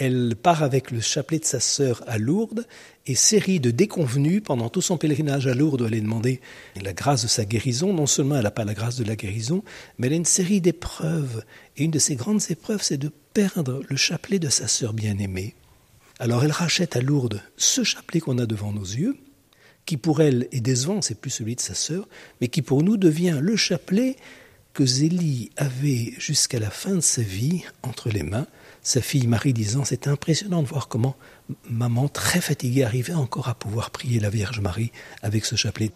Elle 0.00 0.36
part 0.40 0.62
avec 0.62 0.92
le 0.92 1.00
chapelet 1.00 1.40
de 1.40 1.44
sa 1.44 1.58
sœur 1.58 2.04
à 2.06 2.18
Lourdes 2.18 2.68
et 3.06 3.16
série 3.16 3.58
de 3.58 3.72
déconvenus 3.72 4.40
pendant 4.44 4.68
tout 4.68 4.80
son 4.80 4.96
pèlerinage 4.96 5.48
à 5.48 5.54
Lourdes. 5.54 5.86
Elle 5.88 5.94
est 5.94 6.00
demandé 6.00 6.40
la 6.80 6.92
grâce 6.92 7.22
de 7.22 7.26
sa 7.26 7.44
guérison. 7.44 7.92
Non 7.92 8.06
seulement 8.06 8.36
elle 8.36 8.44
n'a 8.44 8.52
pas 8.52 8.64
la 8.64 8.74
grâce 8.74 8.94
de 8.94 9.02
la 9.02 9.16
guérison, 9.16 9.64
mais 9.98 10.06
elle 10.06 10.12
a 10.12 10.16
une 10.16 10.24
série 10.24 10.60
d'épreuves. 10.60 11.42
Et 11.76 11.82
une 11.82 11.90
de 11.90 11.98
ces 11.98 12.14
grandes 12.14 12.42
épreuves, 12.48 12.80
c'est 12.80 12.96
de 12.96 13.10
perdre 13.34 13.82
le 13.88 13.96
chapelet 13.96 14.38
de 14.38 14.48
sa 14.48 14.68
sœur 14.68 14.92
bien-aimée. 14.92 15.56
Alors 16.20 16.44
elle 16.44 16.52
rachète 16.52 16.94
à 16.94 17.00
Lourdes 17.00 17.42
ce 17.56 17.82
chapelet 17.82 18.20
qu'on 18.20 18.38
a 18.38 18.46
devant 18.46 18.72
nos 18.72 18.84
yeux, 18.84 19.16
qui 19.84 19.96
pour 19.96 20.22
elle 20.22 20.46
est 20.52 20.60
décevant, 20.60 21.02
c'est 21.02 21.20
plus 21.20 21.30
celui 21.30 21.56
de 21.56 21.60
sa 21.60 21.74
sœur, 21.74 22.08
mais 22.40 22.46
qui 22.46 22.62
pour 22.62 22.84
nous 22.84 22.96
devient 22.96 23.40
le 23.40 23.56
chapelet 23.56 24.14
que 24.74 24.86
Zélie 24.86 25.50
avait 25.56 26.12
jusqu'à 26.18 26.60
la 26.60 26.70
fin 26.70 26.94
de 26.94 27.00
sa 27.00 27.22
vie 27.22 27.64
entre 27.82 28.10
les 28.10 28.22
mains 28.22 28.46
sa 28.88 29.02
fille 29.02 29.26
Marie 29.26 29.52
disant 29.52 29.84
C'est 29.84 30.08
impressionnant 30.08 30.62
de 30.62 30.66
voir 30.66 30.88
comment 30.88 31.14
maman, 31.68 32.08
très 32.08 32.40
fatiguée, 32.40 32.84
arrivait 32.84 33.12
encore 33.12 33.48
à 33.48 33.54
pouvoir 33.54 33.90
prier 33.90 34.18
la 34.18 34.30
Vierge 34.30 34.60
Marie 34.60 34.92
avec 35.22 35.44
ce 35.44 35.56
chapelet. 35.56 35.90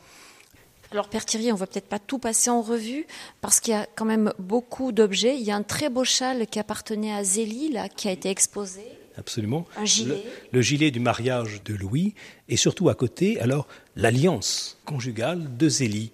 Alors 0.91 1.09
Père 1.09 1.25
Thierry, 1.25 1.51
on 1.53 1.57
va 1.57 1.67
peut-être 1.67 1.89
pas 1.89 1.99
tout 1.99 2.19
passer 2.19 2.51
en 2.51 2.61
revue 2.61 3.07
parce 3.41 3.61
qu'il 3.61 3.73
y 3.73 3.77
a 3.77 3.87
quand 3.95 4.05
même 4.05 4.35
beaucoup 4.39 4.93
d'objets. 4.93 5.39
Il 5.39 5.43
y 5.43 5.51
a 5.51 5.57
un 5.57 5.63
très 5.63 5.89
beau 5.89 6.05
châle 6.05 6.47
qui 6.47 6.59
appartenait 6.59 7.15
à 7.15 7.25
Zélie 7.25 7.73
là, 7.73 7.89
qui 7.89 8.09
a 8.09 8.13
été 8.13 8.29
exposé. 8.29 8.83
Absolument. 9.17 9.67
Un 9.79 9.87
gilet. 9.87 10.23
Le, 10.53 10.59
le, 10.59 10.63
gilet 10.63 10.91
du 10.91 11.01
mariage 11.01 11.63
de 11.65 11.75
Louis 11.75 12.15
et 12.51 12.59
surtout 12.59 12.91
à 12.91 12.95
côté, 12.95 13.41
alors 13.41 13.69
l'alliance 13.97 14.79
conjugale 14.85 15.57
de 15.57 15.69
Zélie. 15.69 16.13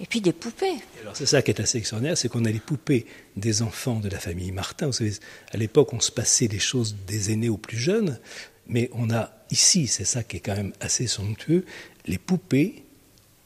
Et 0.00 0.06
puis 0.06 0.20
des 0.20 0.32
poupées. 0.32 0.78
c'est 1.14 1.26
ça 1.26 1.42
qui 1.42 1.50
est 1.50 1.60
assez 1.60 1.78
extraordinaire, 1.78 2.18
c'est 2.18 2.28
qu'on 2.28 2.44
a 2.44 2.50
les 2.50 2.58
poupées 2.58 3.06
des 3.36 3.62
enfants 3.62 4.00
de 4.00 4.08
la 4.08 4.18
famille 4.18 4.50
Martin. 4.50 4.88
Vous 4.88 5.04
à 5.52 5.56
l'époque, 5.56 5.92
on 5.92 6.00
se 6.00 6.10
passait 6.10 6.48
les 6.48 6.58
choses 6.58 6.96
des 7.06 7.30
aînés 7.30 7.48
aux 7.48 7.56
plus 7.56 7.76
jeunes, 7.76 8.18
mais 8.66 8.90
on 8.94 9.10
a 9.10 9.32
ici, 9.50 9.86
c'est 9.86 10.04
ça 10.04 10.22
qui 10.24 10.38
est 10.38 10.40
quand 10.40 10.56
même 10.56 10.72
assez 10.80 11.06
somptueux, 11.06 11.64
les 12.06 12.18
poupées 12.18 12.84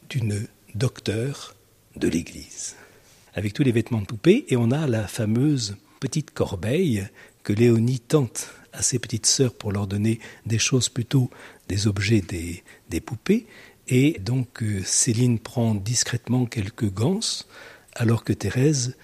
d'une 0.08 0.46
docteur 0.74 1.56
de 1.96 2.08
l'Église, 2.08 2.76
avec 3.34 3.52
tous 3.52 3.62
les 3.62 3.72
vêtements 3.72 4.00
de 4.00 4.06
poupée, 4.06 4.46
et 4.48 4.56
on 4.56 4.70
a 4.70 4.86
la 4.86 5.06
fameuse 5.08 5.76
petite 6.00 6.30
corbeille 6.30 7.06
que 7.42 7.52
Léonie 7.52 8.00
tente 8.00 8.50
à 8.72 8.82
ses 8.82 8.98
petites 8.98 9.26
sœurs 9.26 9.54
pour 9.54 9.72
leur 9.72 9.86
donner 9.86 10.20
des 10.44 10.58
choses 10.58 10.88
plutôt 10.88 11.30
des 11.68 11.86
objets 11.86 12.20
des, 12.20 12.62
des 12.90 13.00
poupées. 13.00 13.46
Et 13.88 14.18
donc 14.18 14.62
euh, 14.62 14.82
Céline 14.84 15.38
prend 15.38 15.74
discrètement 15.74 16.46
quelques 16.46 16.92
ganses, 16.92 17.46
alors 17.94 18.24
que 18.24 18.32
Thérèse, 18.32 18.96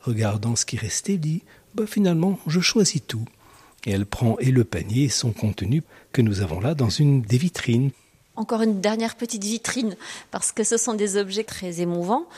regardant 0.00 0.56
ce 0.56 0.66
qui 0.66 0.76
restait, 0.76 1.18
dit 1.18 1.42
bah, 1.74 1.86
Finalement, 1.86 2.38
je 2.46 2.60
choisis 2.60 3.02
tout. 3.06 3.24
Et 3.86 3.92
elle 3.92 4.06
prend 4.06 4.36
et 4.38 4.50
le 4.50 4.64
panier 4.64 5.04
et 5.04 5.08
son 5.08 5.32
contenu 5.32 5.82
que 6.12 6.20
nous 6.20 6.40
avons 6.40 6.60
là 6.60 6.74
dans 6.74 6.90
une 6.90 7.22
des 7.22 7.38
vitrines. 7.38 7.90
Encore 8.34 8.62
une 8.62 8.80
dernière 8.80 9.16
petite 9.16 9.42
vitrine, 9.44 9.96
parce 10.30 10.52
que 10.52 10.62
ce 10.62 10.76
sont 10.76 10.94
des 10.94 11.16
objets 11.16 11.44
très 11.44 11.80
émouvants. 11.80 12.28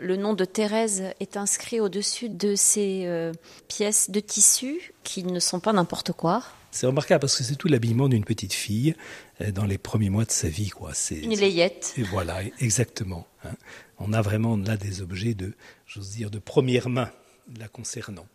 Le 0.00 0.16
nom 0.16 0.32
de 0.32 0.46
Thérèse 0.46 1.04
est 1.20 1.36
inscrit 1.36 1.78
au-dessus 1.78 2.30
de 2.30 2.54
ces 2.54 3.02
euh, 3.04 3.32
pièces 3.68 4.10
de 4.10 4.18
tissu 4.18 4.94
qui 5.04 5.24
ne 5.24 5.38
sont 5.38 5.60
pas 5.60 5.74
n'importe 5.74 6.12
quoi. 6.12 6.42
C'est 6.70 6.86
remarquable 6.86 7.20
parce 7.20 7.36
que 7.36 7.44
c'est 7.44 7.56
tout 7.56 7.68
l'habillement 7.68 8.08
d'une 8.08 8.24
petite 8.24 8.54
fille 8.54 8.94
euh, 9.42 9.50
dans 9.52 9.66
les 9.66 9.76
premiers 9.76 10.08
mois 10.08 10.24
de 10.24 10.30
sa 10.30 10.48
vie. 10.48 10.70
Quoi. 10.70 10.94
C'est, 10.94 11.18
Une 11.18 11.38
layette. 11.38 11.92
Et 11.98 12.02
voilà, 12.02 12.38
exactement. 12.60 13.26
hein. 13.44 13.50
On 13.98 14.14
a 14.14 14.22
vraiment 14.22 14.56
là 14.56 14.78
des 14.78 15.02
objets 15.02 15.34
de, 15.34 15.52
j'ose 15.86 16.10
dire, 16.12 16.30
de 16.30 16.38
première 16.38 16.88
main 16.88 17.10
la 17.58 17.68
concernant. 17.68 18.26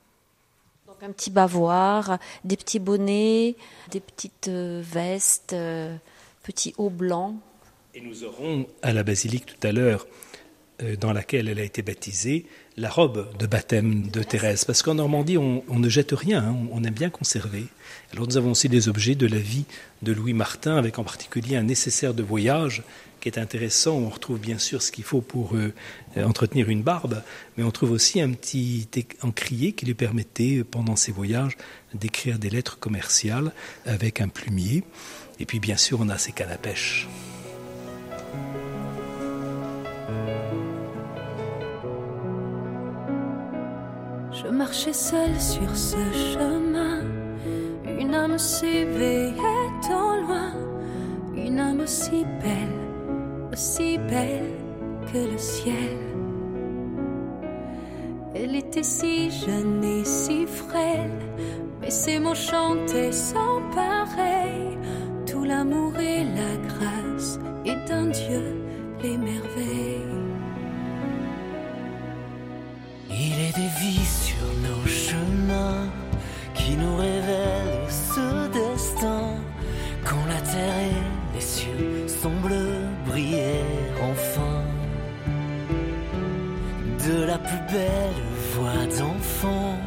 Donc 0.86 1.01
un 1.01 1.12
petit 1.12 1.32
bavoir, 1.32 2.19
des 2.43 2.58
petits 2.58 2.80
bonnets, 2.80 3.56
des 3.89 4.01
petites 4.01 4.49
euh, 4.49 4.84
vestes, 4.86 5.56
petits 6.43 6.75
hauts 6.78 6.91
blancs. 6.91 7.38
Et 7.95 8.01
nous 8.01 8.23
aurons 8.23 8.67
à 8.84 8.93
la 8.93 9.01
basilique 9.04 9.47
tout 9.47 9.67
à 9.67 9.71
l'heure, 9.71 10.06
dans 11.00 11.14
laquelle 11.14 11.48
elle 11.48 11.60
a 11.60 11.64
été 11.64 11.82
baptisée, 11.82 12.46
la 12.78 12.90
robe 12.90 13.28
de 13.38 13.48
baptême 13.48 14.10
de 14.10 14.24
Thérèse. 14.24 14.66
Parce 14.66 14.82
qu'en 14.82 14.96
Normandie, 14.96 15.38
on, 15.38 15.64
ne 15.70 15.90
jette 15.90 16.12
rien, 16.12 16.44
hein, 16.44 16.56
on, 16.72 16.84
aime 16.84 16.94
bien 16.94 17.10
conserver. 17.10 17.66
Alors 18.12 18.28
nous 18.28 18.38
avons 18.38 18.52
aussi 18.52 18.70
des 18.70 18.90
objets 18.90 19.16
de 19.16 19.28
la 19.28 19.38
vie 19.38 19.66
de 20.02 20.12
Louis 20.12 20.34
Martin, 20.34 20.76
avec 20.76 21.00
en 21.00 21.04
particulier 21.04 21.56
un 21.56 21.64
nécessaire 21.64 22.14
de 22.14 22.24
voyage 22.24 22.84
qui 23.22 23.30
est 23.30 23.40
intéressant. 23.40 23.96
On 23.96 24.10
retrouve 24.10 24.40
bien 24.40 24.58
sûr 24.58 24.82
ce 24.82 24.92
qu'il 24.92 25.04
faut 25.04 25.22
pour 25.22 25.56
euh, 25.56 25.74
entretenir 26.18 26.70
une 26.70 26.84
barbe, 26.84 27.24
mais 27.58 27.64
on 27.64 27.72
trouve 27.72 27.92
aussi 27.92 28.22
un 28.22 28.32
petit 28.32 28.88
encrier 29.22 29.72
qui 29.72 29.86
lui 29.86 29.96
permettait, 29.96 30.58
euh, 30.58 30.64
pendant 30.64 30.96
ses 30.96 31.12
voyages, 31.12 31.58
d'écrire 31.94 32.38
des 32.38 32.50
lettres 32.50 32.78
commerciales 32.78 33.52
avec 33.86 34.22
un 34.22 34.28
plumier. 34.28 34.84
Et 35.40 35.46
puis 35.46 35.60
bien 35.60 35.78
sûr, 35.78 36.00
on 36.02 36.10
a 36.10 36.18
ses 36.18 36.34
cannes 36.34 36.52
à 36.52 36.58
pêche. 36.58 37.08
Je 44.43 44.50
marchais 44.50 44.91
seule 44.91 45.39
sur 45.39 45.74
ce 45.78 45.95
chemin, 46.12 47.00
une 47.98 48.13
âme 48.13 48.38
s'éveillait 48.38 49.32
au 49.89 50.21
loin, 50.24 50.52
une 51.38 51.58
âme 51.58 51.80
aussi 51.80 52.26
belle, 52.41 53.54
aussi 53.54 53.98
belle 53.98 54.52
que 55.13 55.19
le 55.32 55.38
ciel. 55.38 55.98
Elle 58.36 58.58
était 58.58 58.84
si 58.84 59.32
jeune 59.32 59.82
et 59.86 60.04
si 60.04 60.45
frêle, 60.45 61.17
mais 61.80 61.89
ses 61.89 62.19
mots 62.19 62.36
chantaient 62.36 63.13
sans 63.13 63.62
pareil, 63.74 64.78
tout 65.26 65.45
l'amour 65.45 65.98
et 65.98 66.26
la 66.26 66.58
grâce, 66.67 67.39
et 67.63 67.76
d'un 67.88 68.08
Dieu 68.08 68.43
les 69.02 69.17
merveilles. 69.17 69.95
Des 73.56 73.68
vies 73.80 74.06
sur 74.06 74.46
nos 74.68 74.86
chemins 74.86 75.88
qui 76.54 76.76
nous 76.76 76.98
révèlent 76.98 77.88
ce 77.89 78.48
destin. 78.48 79.28
Quand 80.04 80.26
la 80.28 80.41
terre 80.41 80.80
et 80.89 81.36
les 81.36 81.41
cieux 81.41 82.08
semblent 82.08 82.89
briller 83.08 83.63
enfin. 84.12 84.62
De 87.08 87.24
la 87.24 87.38
plus 87.38 87.62
belle 87.72 88.22
voix 88.54 88.86
d'enfant 89.00 89.78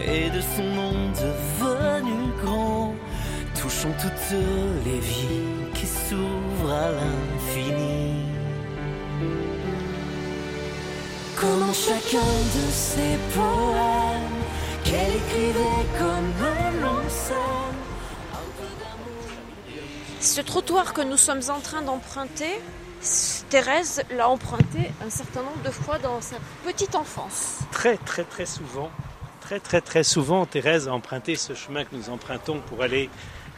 et 0.00 0.30
de 0.30 0.40
son 0.40 0.68
nom 0.80 0.94
devenu 1.24 2.32
grand, 2.42 2.94
touchons 3.60 3.94
toutes 4.00 4.38
les 4.84 4.98
vies 4.98 5.72
qui 5.74 5.86
s'ouvrent 5.86 6.72
à 6.72 6.90
l'infini. 6.90 7.43
Comme 11.44 11.62
en 11.62 11.74
chacun 11.74 12.20
de 12.20 12.70
ses 12.70 13.18
poèmes 13.34 14.44
qu'elle 14.82 15.14
écrivait 15.14 15.84
comme 15.98 16.32
s'aime. 17.10 17.36
Ce 20.20 20.40
trottoir 20.40 20.94
que 20.94 21.02
nous 21.02 21.18
sommes 21.18 21.42
en 21.50 21.60
train 21.60 21.82
d'emprunter, 21.82 22.58
Thérèse 23.50 24.04
l'a 24.10 24.30
emprunté 24.30 24.90
un 25.04 25.10
certain 25.10 25.42
nombre 25.42 25.62
de 25.62 25.70
fois 25.70 25.98
dans 25.98 26.22
sa 26.22 26.36
petite 26.64 26.94
enfance. 26.94 27.58
Très 27.70 27.98
très 27.98 28.24
très 28.24 28.46
souvent, 28.46 28.90
très 29.42 29.60
très 29.60 29.82
très 29.82 30.02
souvent, 30.02 30.46
Thérèse 30.46 30.88
a 30.88 30.94
emprunté 30.94 31.36
ce 31.36 31.52
chemin 31.52 31.84
que 31.84 31.94
nous 31.94 32.08
empruntons 32.08 32.60
pour 32.60 32.82
aller 32.82 33.10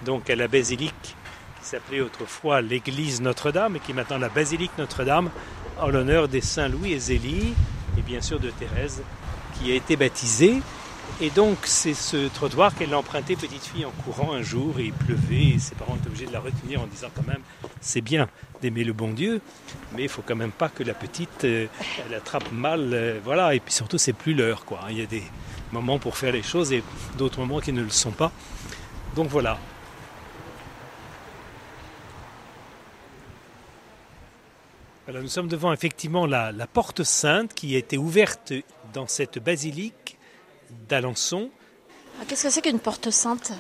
donc 0.05 0.29
à 0.29 0.35
la 0.35 0.49
basilique 0.49 1.17
qui 1.61 1.69
s'appelait 1.69 2.01
autrefois 2.01 2.63
l'église 2.63 3.21
Notre-Dame 3.21 3.77
et 3.77 3.79
qui 3.79 3.93
est 3.93 3.95
maintenant 3.95 4.19
la 4.19 4.29
basilique 4.29 4.73
Notre-Dame 4.77 5.31
en 5.79 5.89
l'honneur 5.89 6.27
des 6.27 6.41
saints 6.41 6.69
Louis 6.69 6.95
et 6.95 6.99
Zélie 6.99 7.55
et 7.99 8.03
bien 8.03 8.21
sûr 8.21 8.41
de 8.41 8.51
Thérèse 8.51 9.03
qui 9.55 9.73
a 9.73 9.75
été 9.75 9.97
baptisée. 9.97 10.61
Et 11.21 11.31
donc 11.31 11.59
c'est 11.65 11.95
ce 11.95 12.29
trottoir 12.29 12.75
qu'elle 12.75 12.93
a 12.93 12.99
emprunté 12.99 13.37
petite 13.37 13.65
fille 13.65 13.85
en 13.85 13.91
courant 13.91 14.33
un 14.33 14.43
jour 14.43 14.79
et 14.81 14.87
il 14.87 14.93
pleuvait 14.93 15.55
et 15.55 15.59
ses 15.59 15.77
parents 15.77 15.95
étaient 15.97 16.09
obligés 16.09 16.27
de 16.27 16.33
la 16.33 16.41
retenir 16.41 16.81
en 16.83 16.87
disant 16.87 17.09
quand 17.15 17.27
même 17.27 17.43
c'est 17.81 18.01
bien 18.01 18.29
d'aimer 18.61 18.83
le 18.83 18.93
bon 18.93 19.13
Dieu 19.13 19.41
mais 19.95 20.03
il 20.03 20.09
faut 20.09 20.23
quand 20.27 20.35
même 20.35 20.51
pas 20.51 20.69
que 20.69 20.83
la 20.83 20.95
petite 20.95 21.45
euh, 21.45 21.69
elle 22.05 22.15
attrape 22.15 22.51
mal 22.51 22.91
euh, 22.93 23.21
voilà 23.25 23.55
et 23.55 23.61
puis 23.61 23.73
surtout 23.73 23.99
c'est 23.99 24.13
plus 24.13 24.35
l'heure 24.35 24.65
quoi. 24.65 24.81
Il 24.91 24.99
y 24.99 25.03
a 25.03 25.07
des 25.07 25.23
moments 25.73 25.99
pour 25.99 26.17
faire 26.17 26.33
les 26.33 26.43
choses 26.43 26.73
et 26.73 26.83
d'autres 27.17 27.39
moments 27.39 27.61
qui 27.61 27.73
ne 27.73 27.83
le 27.83 27.91
sont 27.91 28.11
pas. 28.11 28.33
Donc 29.15 29.29
voilà, 29.29 29.59
Voilà, 35.07 35.21
nous 35.23 35.29
sommes 35.29 35.49
devant 35.49 35.73
effectivement 35.73 36.27
la, 36.27 36.51
la 36.51 36.67
porte 36.67 37.05
sainte 37.05 37.55
qui 37.55 37.75
a 37.77 37.79
été 37.79 37.97
ouverte 37.97 38.53
dans 38.93 39.07
cette 39.07 39.39
basilique 39.39 40.19
d'Alençon. 40.89 41.51
Ah, 42.21 42.25
Qu'est-ce 42.27 42.45
que 42.45 42.51
c'est 42.51 42.63
qu'une 42.63 42.81
porte 42.81 43.11
sainte? 43.11 43.53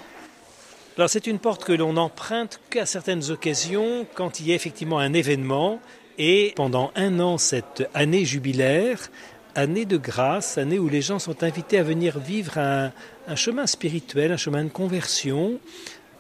Alors 0.97 1.11
c'est 1.11 1.27
une 1.27 1.39
porte 1.39 1.65
que 1.65 1.73
l'on 1.73 1.97
emprunte 1.99 2.59
qu'à 2.71 2.87
certaines 2.87 3.31
occasions 3.31 4.07
quand 4.15 4.41
il 4.41 4.49
y 4.49 4.53
a 4.53 4.55
effectivement 4.55 4.99
un 4.99 5.13
événement 5.13 5.79
et 6.19 6.53
pendant 6.57 6.91
un 6.97 7.21
an 7.21 7.37
cette 7.37 7.89
année 7.93 8.25
jubilaire, 8.25 9.11
année 9.55 9.85
de 9.85 9.99
grâce, 9.99 10.57
année 10.57 10.79
où 10.79 10.89
les 10.89 11.03
gens 11.03 11.19
sont 11.19 11.45
invités 11.45 11.79
à 11.79 11.83
venir 11.83 12.19
vivre 12.19 12.57
un, 12.59 12.93
un 13.29 13.37
chemin 13.37 13.67
spirituel, 13.67 14.33
un 14.33 14.37
chemin 14.39 14.65
de 14.65 14.71
conversion 14.71 15.61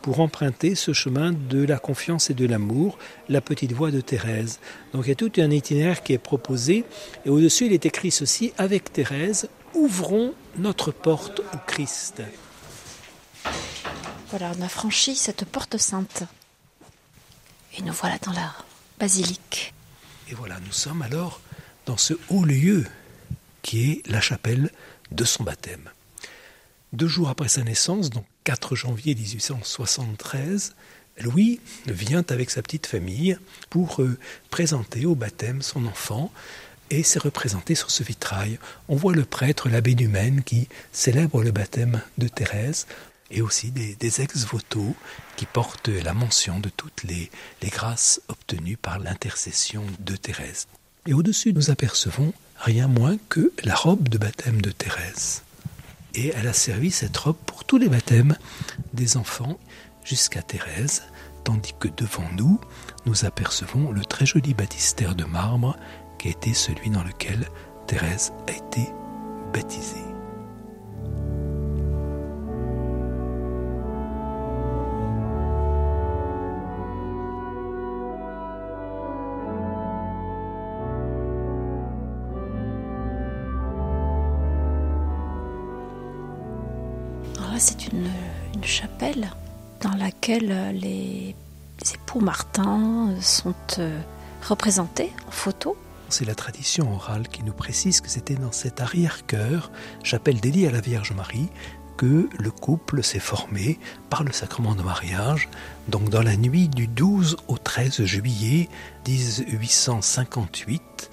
pour 0.02 0.20
emprunter 0.20 0.74
ce 0.74 0.92
chemin 0.92 1.32
de 1.32 1.64
la 1.64 1.78
confiance 1.78 2.30
et 2.30 2.34
de 2.34 2.46
l'amour, 2.46 2.98
la 3.28 3.40
petite 3.40 3.72
voix 3.72 3.90
de 3.90 4.00
Thérèse. 4.00 4.60
Donc 4.92 5.06
il 5.06 5.08
y 5.08 5.12
a 5.12 5.16
tout 5.16 5.32
un 5.38 5.50
itinéraire 5.50 6.02
qui 6.02 6.12
est 6.12 6.18
proposé 6.18 6.84
et 7.24 7.30
au-dessus 7.30 7.66
il 7.66 7.72
est 7.72 7.86
écrit 7.86 8.10
ceci 8.10 8.52
avec 8.58 8.92
Thérèse, 8.92 9.48
ouvrons 9.74 10.34
notre 10.58 10.92
porte 10.92 11.40
au 11.40 11.58
Christ. 11.66 12.22
Voilà, 14.30 14.52
on 14.58 14.62
a 14.62 14.68
franchi 14.68 15.14
cette 15.14 15.44
porte 15.44 15.76
sainte. 15.76 16.24
Et 17.78 17.82
nous 17.82 17.92
voilà 17.92 18.18
dans 18.18 18.32
la 18.32 18.54
basilique. 18.98 19.74
Et 20.28 20.34
voilà, 20.34 20.58
nous 20.64 20.72
sommes 20.72 21.02
alors 21.02 21.40
dans 21.84 21.96
ce 21.96 22.14
haut 22.30 22.44
lieu 22.44 22.84
qui 23.62 23.90
est 23.90 24.06
la 24.08 24.20
chapelle 24.20 24.70
de 25.12 25.24
son 25.24 25.44
baptême. 25.44 25.90
Deux 26.92 27.08
jours 27.08 27.28
après 27.28 27.48
sa 27.48 27.62
naissance, 27.62 28.10
donc 28.10 28.24
4 28.46 28.76
janvier 28.76 29.16
1873, 29.16 30.76
Louis 31.18 31.58
vient 31.88 32.24
avec 32.28 32.50
sa 32.50 32.62
petite 32.62 32.86
famille 32.86 33.36
pour 33.70 34.00
euh, 34.00 34.16
présenter 34.50 35.04
au 35.04 35.16
baptême 35.16 35.62
son 35.62 35.84
enfant 35.84 36.30
et 36.90 37.02
c'est 37.02 37.18
représenté 37.18 37.74
sur 37.74 37.90
ce 37.90 38.04
vitrail. 38.04 38.60
On 38.88 38.94
voit 38.94 39.14
le 39.16 39.24
prêtre, 39.24 39.68
l'abbé 39.68 39.96
du 39.96 40.06
Maine, 40.06 40.44
qui 40.44 40.68
célèbre 40.92 41.42
le 41.42 41.50
baptême 41.50 42.00
de 42.18 42.28
Thérèse 42.28 42.86
et 43.32 43.42
aussi 43.42 43.72
des, 43.72 43.96
des 43.96 44.20
ex-voto 44.20 44.94
qui 45.34 45.46
portent 45.46 45.88
la 45.88 46.14
mention 46.14 46.60
de 46.60 46.68
toutes 46.68 47.02
les, 47.02 47.32
les 47.62 47.68
grâces 47.68 48.20
obtenues 48.28 48.76
par 48.76 49.00
l'intercession 49.00 49.82
de 49.98 50.14
Thérèse. 50.14 50.68
Et 51.08 51.14
au-dessus, 51.14 51.52
nous 51.52 51.72
apercevons 51.72 52.32
rien 52.58 52.86
moins 52.86 53.16
que 53.28 53.52
la 53.64 53.74
robe 53.74 54.08
de 54.08 54.18
baptême 54.18 54.62
de 54.62 54.70
Thérèse. 54.70 55.42
Et 56.16 56.32
elle 56.34 56.48
a 56.48 56.52
servi 56.54 56.90
cette 56.90 57.16
robe 57.16 57.36
pour 57.44 57.64
tous 57.64 57.76
les 57.76 57.88
baptêmes 57.88 58.36
des 58.94 59.18
enfants 59.18 59.58
jusqu'à 60.02 60.40
Thérèse, 60.40 61.02
tandis 61.44 61.74
que 61.78 61.88
devant 61.88 62.28
nous, 62.36 62.58
nous 63.04 63.26
apercevons 63.26 63.92
le 63.92 64.04
très 64.04 64.24
joli 64.24 64.54
baptistère 64.54 65.14
de 65.14 65.24
marbre 65.24 65.76
qui 66.18 66.28
a 66.28 66.30
été 66.30 66.54
celui 66.54 66.88
dans 66.88 67.04
lequel 67.04 67.46
Thérèse 67.86 68.32
a 68.48 68.52
été 68.52 68.90
baptisée. 69.52 70.05
C'est 87.58 87.88
une, 87.88 88.08
chapelle 88.62 89.30
dans 89.80 89.94
laquelle 89.94 90.72
les, 90.74 91.34
époux 91.94 92.20
Martin 92.20 93.14
sont 93.20 93.54
euh, 93.78 94.00
représentés 94.48 95.12
en 95.28 95.30
photo. 95.30 95.76
C'est 96.08 96.24
la 96.24 96.34
tradition 96.34 96.92
orale 96.92 97.28
qui 97.28 97.44
nous 97.44 97.52
précise 97.52 98.00
que 98.00 98.08
c'était 98.08 98.34
dans 98.34 98.50
cet 98.50 98.80
arrière-cœur, 98.80 99.70
chapelle 100.02 100.40
dédiée 100.40 100.68
à 100.68 100.72
la 100.72 100.80
Vierge 100.80 101.12
Marie, 101.12 101.48
que 101.96 102.28
le 102.36 102.50
couple 102.50 103.02
s'est 103.02 103.20
formé 103.20 103.78
par 104.10 104.24
le 104.24 104.32
sacrement 104.32 104.74
de 104.74 104.82
mariage, 104.82 105.48
donc 105.88 106.08
dans 106.08 106.22
la 106.22 106.36
nuit 106.36 106.68
du 106.68 106.88
12 106.88 107.36
au 107.48 107.58
13 107.58 108.04
juillet 108.04 108.68
1858, 109.06 111.10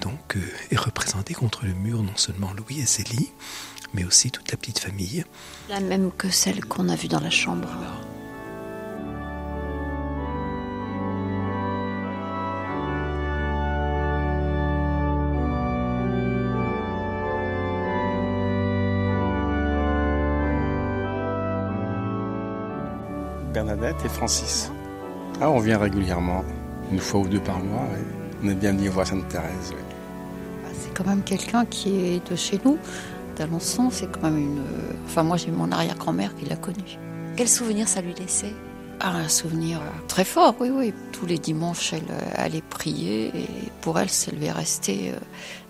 donc 0.00 0.36
euh, 0.36 0.40
est 0.70 0.78
représenté 0.78 1.34
contre 1.34 1.66
le 1.66 1.74
mur 1.74 2.02
non 2.02 2.16
seulement 2.16 2.52
Louis 2.52 2.80
et 2.80 2.86
Célie, 2.86 3.30
mais 3.94 4.04
aussi 4.04 4.30
toute 4.30 4.50
la 4.50 4.56
petite 4.56 4.78
famille. 4.78 5.24
La 5.68 5.80
même 5.80 6.10
que 6.16 6.30
celle 6.30 6.64
qu'on 6.64 6.88
a 6.88 6.96
vue 6.96 7.08
dans 7.08 7.20
la 7.20 7.30
chambre. 7.30 7.68
Bernadette 23.52 24.04
et 24.04 24.08
Francis. 24.08 24.70
Ah, 25.40 25.50
on 25.50 25.58
vient 25.58 25.78
régulièrement, 25.78 26.44
une 26.92 26.98
fois 26.98 27.20
ou 27.20 27.28
deux 27.28 27.40
par 27.40 27.58
mois. 27.58 27.86
On 28.42 28.48
est 28.48 28.54
bien 28.54 28.72
venu 28.72 28.88
voir 28.88 29.06
Sainte-Thérèse. 29.06 29.74
Ah, 30.64 30.68
c'est 30.72 30.94
quand 30.94 31.06
même 31.06 31.22
quelqu'un 31.22 31.64
qui 31.64 32.14
est 32.14 32.30
de 32.30 32.36
chez 32.36 32.60
nous 32.64 32.78
d'Alençon, 33.40 33.88
c'est 33.90 34.10
quand 34.12 34.24
même 34.24 34.36
une. 34.36 34.62
Enfin, 35.06 35.22
moi, 35.22 35.38
j'ai 35.38 35.50
mon 35.50 35.72
arrière-grand-mère 35.72 36.36
qui 36.36 36.44
l'a 36.44 36.56
connue. 36.56 36.98
Quel 37.36 37.48
souvenir 37.48 37.88
ça 37.88 38.02
lui 38.02 38.12
laissait? 38.12 38.52
Ah, 39.00 39.16
Un 39.16 39.30
souvenir 39.30 39.80
très 40.08 40.26
fort, 40.26 40.54
oui, 40.60 40.68
oui. 40.70 40.92
Tous 41.10 41.24
les 41.24 41.38
dimanches, 41.38 41.94
elle 41.94 42.10
euh, 42.10 42.44
allait 42.44 42.60
prier 42.60 43.28
et 43.28 43.48
pour 43.80 43.98
elle, 43.98 44.10
ça 44.10 44.30
lui 44.30 44.44
est 44.44 44.52
resté. 44.52 45.12
Euh, 45.12 45.14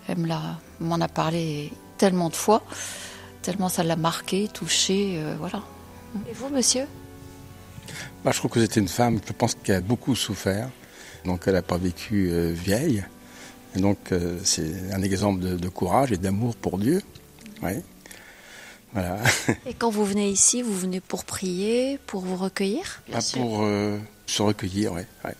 elle 0.09 0.17
m'en 0.81 0.99
a 0.99 1.07
parlé 1.07 1.71
tellement 1.97 2.27
de 2.27 2.35
fois, 2.35 2.61
tellement 3.41 3.69
ça 3.69 3.83
l'a 3.83 3.95
marqué, 3.95 4.49
touché, 4.53 5.13
euh, 5.15 5.35
voilà. 5.39 5.63
Et 6.29 6.33
vous, 6.33 6.49
monsieur? 6.49 6.87
Bah, 8.25 8.31
Je 8.33 8.39
trouve 8.39 8.51
que 8.51 8.59
c'était 8.59 8.81
une 8.81 8.89
femme, 8.89 9.21
je 9.25 9.31
pense, 9.31 9.55
qui 9.55 9.71
a 9.71 9.79
beaucoup 9.79 10.13
souffert. 10.13 10.67
Donc, 11.23 11.43
elle 11.45 11.53
n'a 11.53 11.61
pas 11.61 11.77
vécu 11.77 12.31
vieille. 12.51 13.05
Et 13.75 13.79
donc, 13.79 13.99
c'est 14.43 14.91
un 14.91 15.01
exemple 15.03 15.39
de 15.39 15.69
courage 15.69 16.11
et 16.11 16.17
d'amour 16.17 16.55
pour 16.55 16.77
Dieu. 16.79 17.01
Oui. 17.61 17.73
Voilà. 18.93 19.19
Et 19.65 19.73
quand 19.73 19.89
vous 19.89 20.05
venez 20.05 20.29
ici, 20.29 20.61
vous 20.61 20.77
venez 20.77 20.99
pour 20.99 21.23
prier, 21.23 21.99
pour 22.07 22.21
vous 22.21 22.35
recueillir? 22.35 23.01
Bien 23.07 23.19
Pour 23.33 23.63
euh, 23.63 23.97
se 24.25 24.41
recueillir, 24.41 24.93
oui. 24.93 25.01
Ouais. 25.23 25.35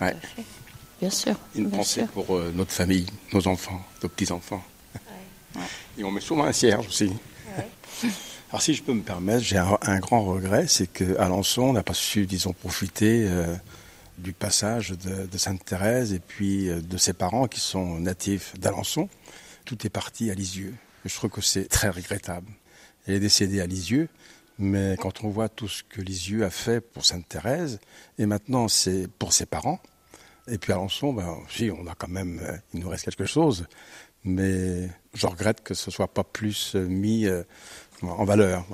Ouais. 0.00 0.16
Bien 1.00 1.10
sûr. 1.10 1.36
Une 1.54 1.70
pensée 1.70 2.04
pour 2.12 2.36
euh, 2.36 2.52
notre 2.54 2.72
famille, 2.72 3.06
nos 3.32 3.46
enfants, 3.48 3.80
nos 4.02 4.08
petits-enfants. 4.08 4.62
Et 5.96 6.04
on 6.04 6.10
met 6.10 6.20
souvent 6.20 6.44
un 6.44 6.52
cierge 6.52 6.86
aussi. 6.86 7.12
Alors 8.50 8.62
si 8.62 8.74
je 8.74 8.82
peux 8.82 8.92
me 8.92 9.02
permettre, 9.02 9.42
j'ai 9.42 9.58
un, 9.58 9.98
grand 9.98 10.22
regret, 10.24 10.66
c'est 10.68 10.86
qu'à 10.86 11.24
Alençon 11.24 11.72
n'a 11.72 11.82
pas 11.82 11.94
su, 11.94 12.26
disons, 12.26 12.52
profiter 12.52 13.26
euh, 13.28 13.54
du 14.18 14.32
passage 14.32 14.90
de, 14.90 15.26
de 15.26 15.38
Sainte-Thérèse 15.38 16.12
et 16.12 16.20
puis 16.20 16.68
de 16.68 16.96
ses 16.96 17.12
parents 17.12 17.46
qui 17.46 17.60
sont 17.60 17.98
natifs 17.98 18.58
d'Alençon. 18.58 19.08
Tout 19.64 19.86
est 19.86 19.90
parti 19.90 20.30
à 20.30 20.34
Lisieux. 20.34 20.74
Je 21.04 21.14
trouve 21.14 21.30
que 21.30 21.40
c'est 21.40 21.68
très 21.68 21.88
regrettable. 21.88 22.50
Elle 23.06 23.14
est 23.14 23.20
décédée 23.20 23.60
à 23.60 23.66
Lisieux, 23.66 24.08
mais 24.58 24.96
quand 25.00 25.24
on 25.24 25.28
voit 25.30 25.48
tout 25.48 25.68
ce 25.68 25.82
que 25.82 26.00
Lisieux 26.00 26.44
a 26.44 26.50
fait 26.50 26.80
pour 26.80 27.04
Sainte-Thérèse, 27.04 27.78
et 28.18 28.26
maintenant 28.26 28.68
c'est 28.68 29.08
pour 29.18 29.32
ses 29.32 29.46
parents, 29.46 29.80
et 30.50 30.58
puis 30.58 30.72
Alençon, 30.72 31.12
ben, 31.12 31.38
si, 31.48 31.70
on 31.70 31.86
a 31.86 31.94
quand 31.94 32.08
même, 32.08 32.40
euh, 32.42 32.56
il 32.74 32.80
nous 32.80 32.88
reste 32.88 33.04
quelque 33.04 33.26
chose, 33.26 33.66
mais 34.24 34.88
je 35.14 35.26
regrette 35.26 35.62
que 35.62 35.74
ce 35.74 35.90
soit 35.90 36.08
pas 36.08 36.24
plus 36.24 36.74
euh, 36.74 36.86
mis 36.86 37.26
euh, 37.26 37.42
en 38.02 38.24
valeur. 38.24 38.64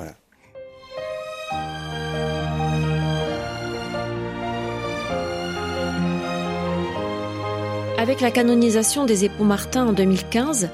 Avec 7.99 8.21
la 8.21 8.31
canonisation 8.31 9.07
des 9.07 9.25
époux 9.25 9.45
Martin 9.45 9.89
en 9.89 9.93
2015, 9.93 10.71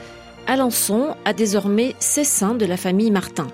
Alençon 0.47 1.15
a 1.25 1.33
désormais 1.33 1.95
ses 1.99 2.25
saints 2.25 2.55
de 2.55 2.67
la 2.67 2.77
famille 2.77 3.11
Martin. 3.11 3.47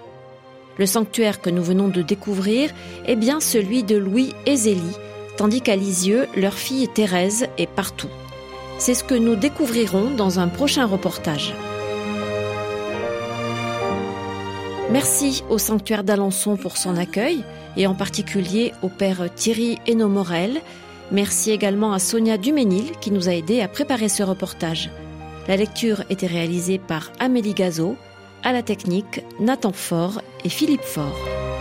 Le 0.79 0.87
sanctuaire 0.87 1.41
que 1.41 1.51
nous 1.51 1.63
venons 1.63 1.89
de 1.89 2.03
découvrir 2.03 2.71
est 3.07 3.17
bien 3.17 3.41
celui 3.41 3.83
de 3.83 3.97
Louis 3.97 4.35
et 4.47 4.57
Zélie, 4.57 4.97
tandis 5.37 5.61
qu'à 5.61 5.77
Lisieux, 5.77 6.27
leur 6.37 6.55
fille 6.55 6.89
Thérèse 6.89 7.47
est 7.59 7.69
partout. 7.69 8.11
C'est 8.79 8.95
ce 8.95 9.05
que 9.05 9.15
nous 9.15 9.37
découvrirons 9.37 10.11
dans 10.11 10.39
un 10.39 10.49
prochain 10.49 10.87
reportage. 10.87 11.55
Merci 14.91 15.43
au 15.49 15.59
sanctuaire 15.59 16.05
d'Alençon 16.05 16.57
pour 16.57 16.77
son 16.77 16.97
accueil, 16.97 17.43
et 17.77 17.87
en 17.87 17.95
particulier 17.95 18.73
au 18.83 18.89
père 18.89 19.29
Thierry 19.35 19.79
Hainaut 19.87 20.09
Morel. 20.09 20.61
Merci 21.11 21.51
également 21.51 21.93
à 21.93 21.99
Sonia 21.99 22.39
Duménil 22.39 22.93
qui 23.01 23.11
nous 23.11 23.29
a 23.29 23.35
aidés 23.35 23.61
à 23.61 23.69
préparer 23.69 24.09
ce 24.09 24.23
reportage. 24.23 24.91
La 25.49 25.57
lecture 25.57 26.03
était 26.11 26.27
réalisée 26.27 26.79
par 26.79 27.13
Amélie 27.21 27.55
Gazo, 27.55 27.97
à 28.43 28.53
la 28.53 28.63
technique 28.63 29.23
Nathan 29.39 29.73
Faure 29.73 30.21
et 30.45 30.49
Philippe 30.49 30.83
Faure. 30.83 31.56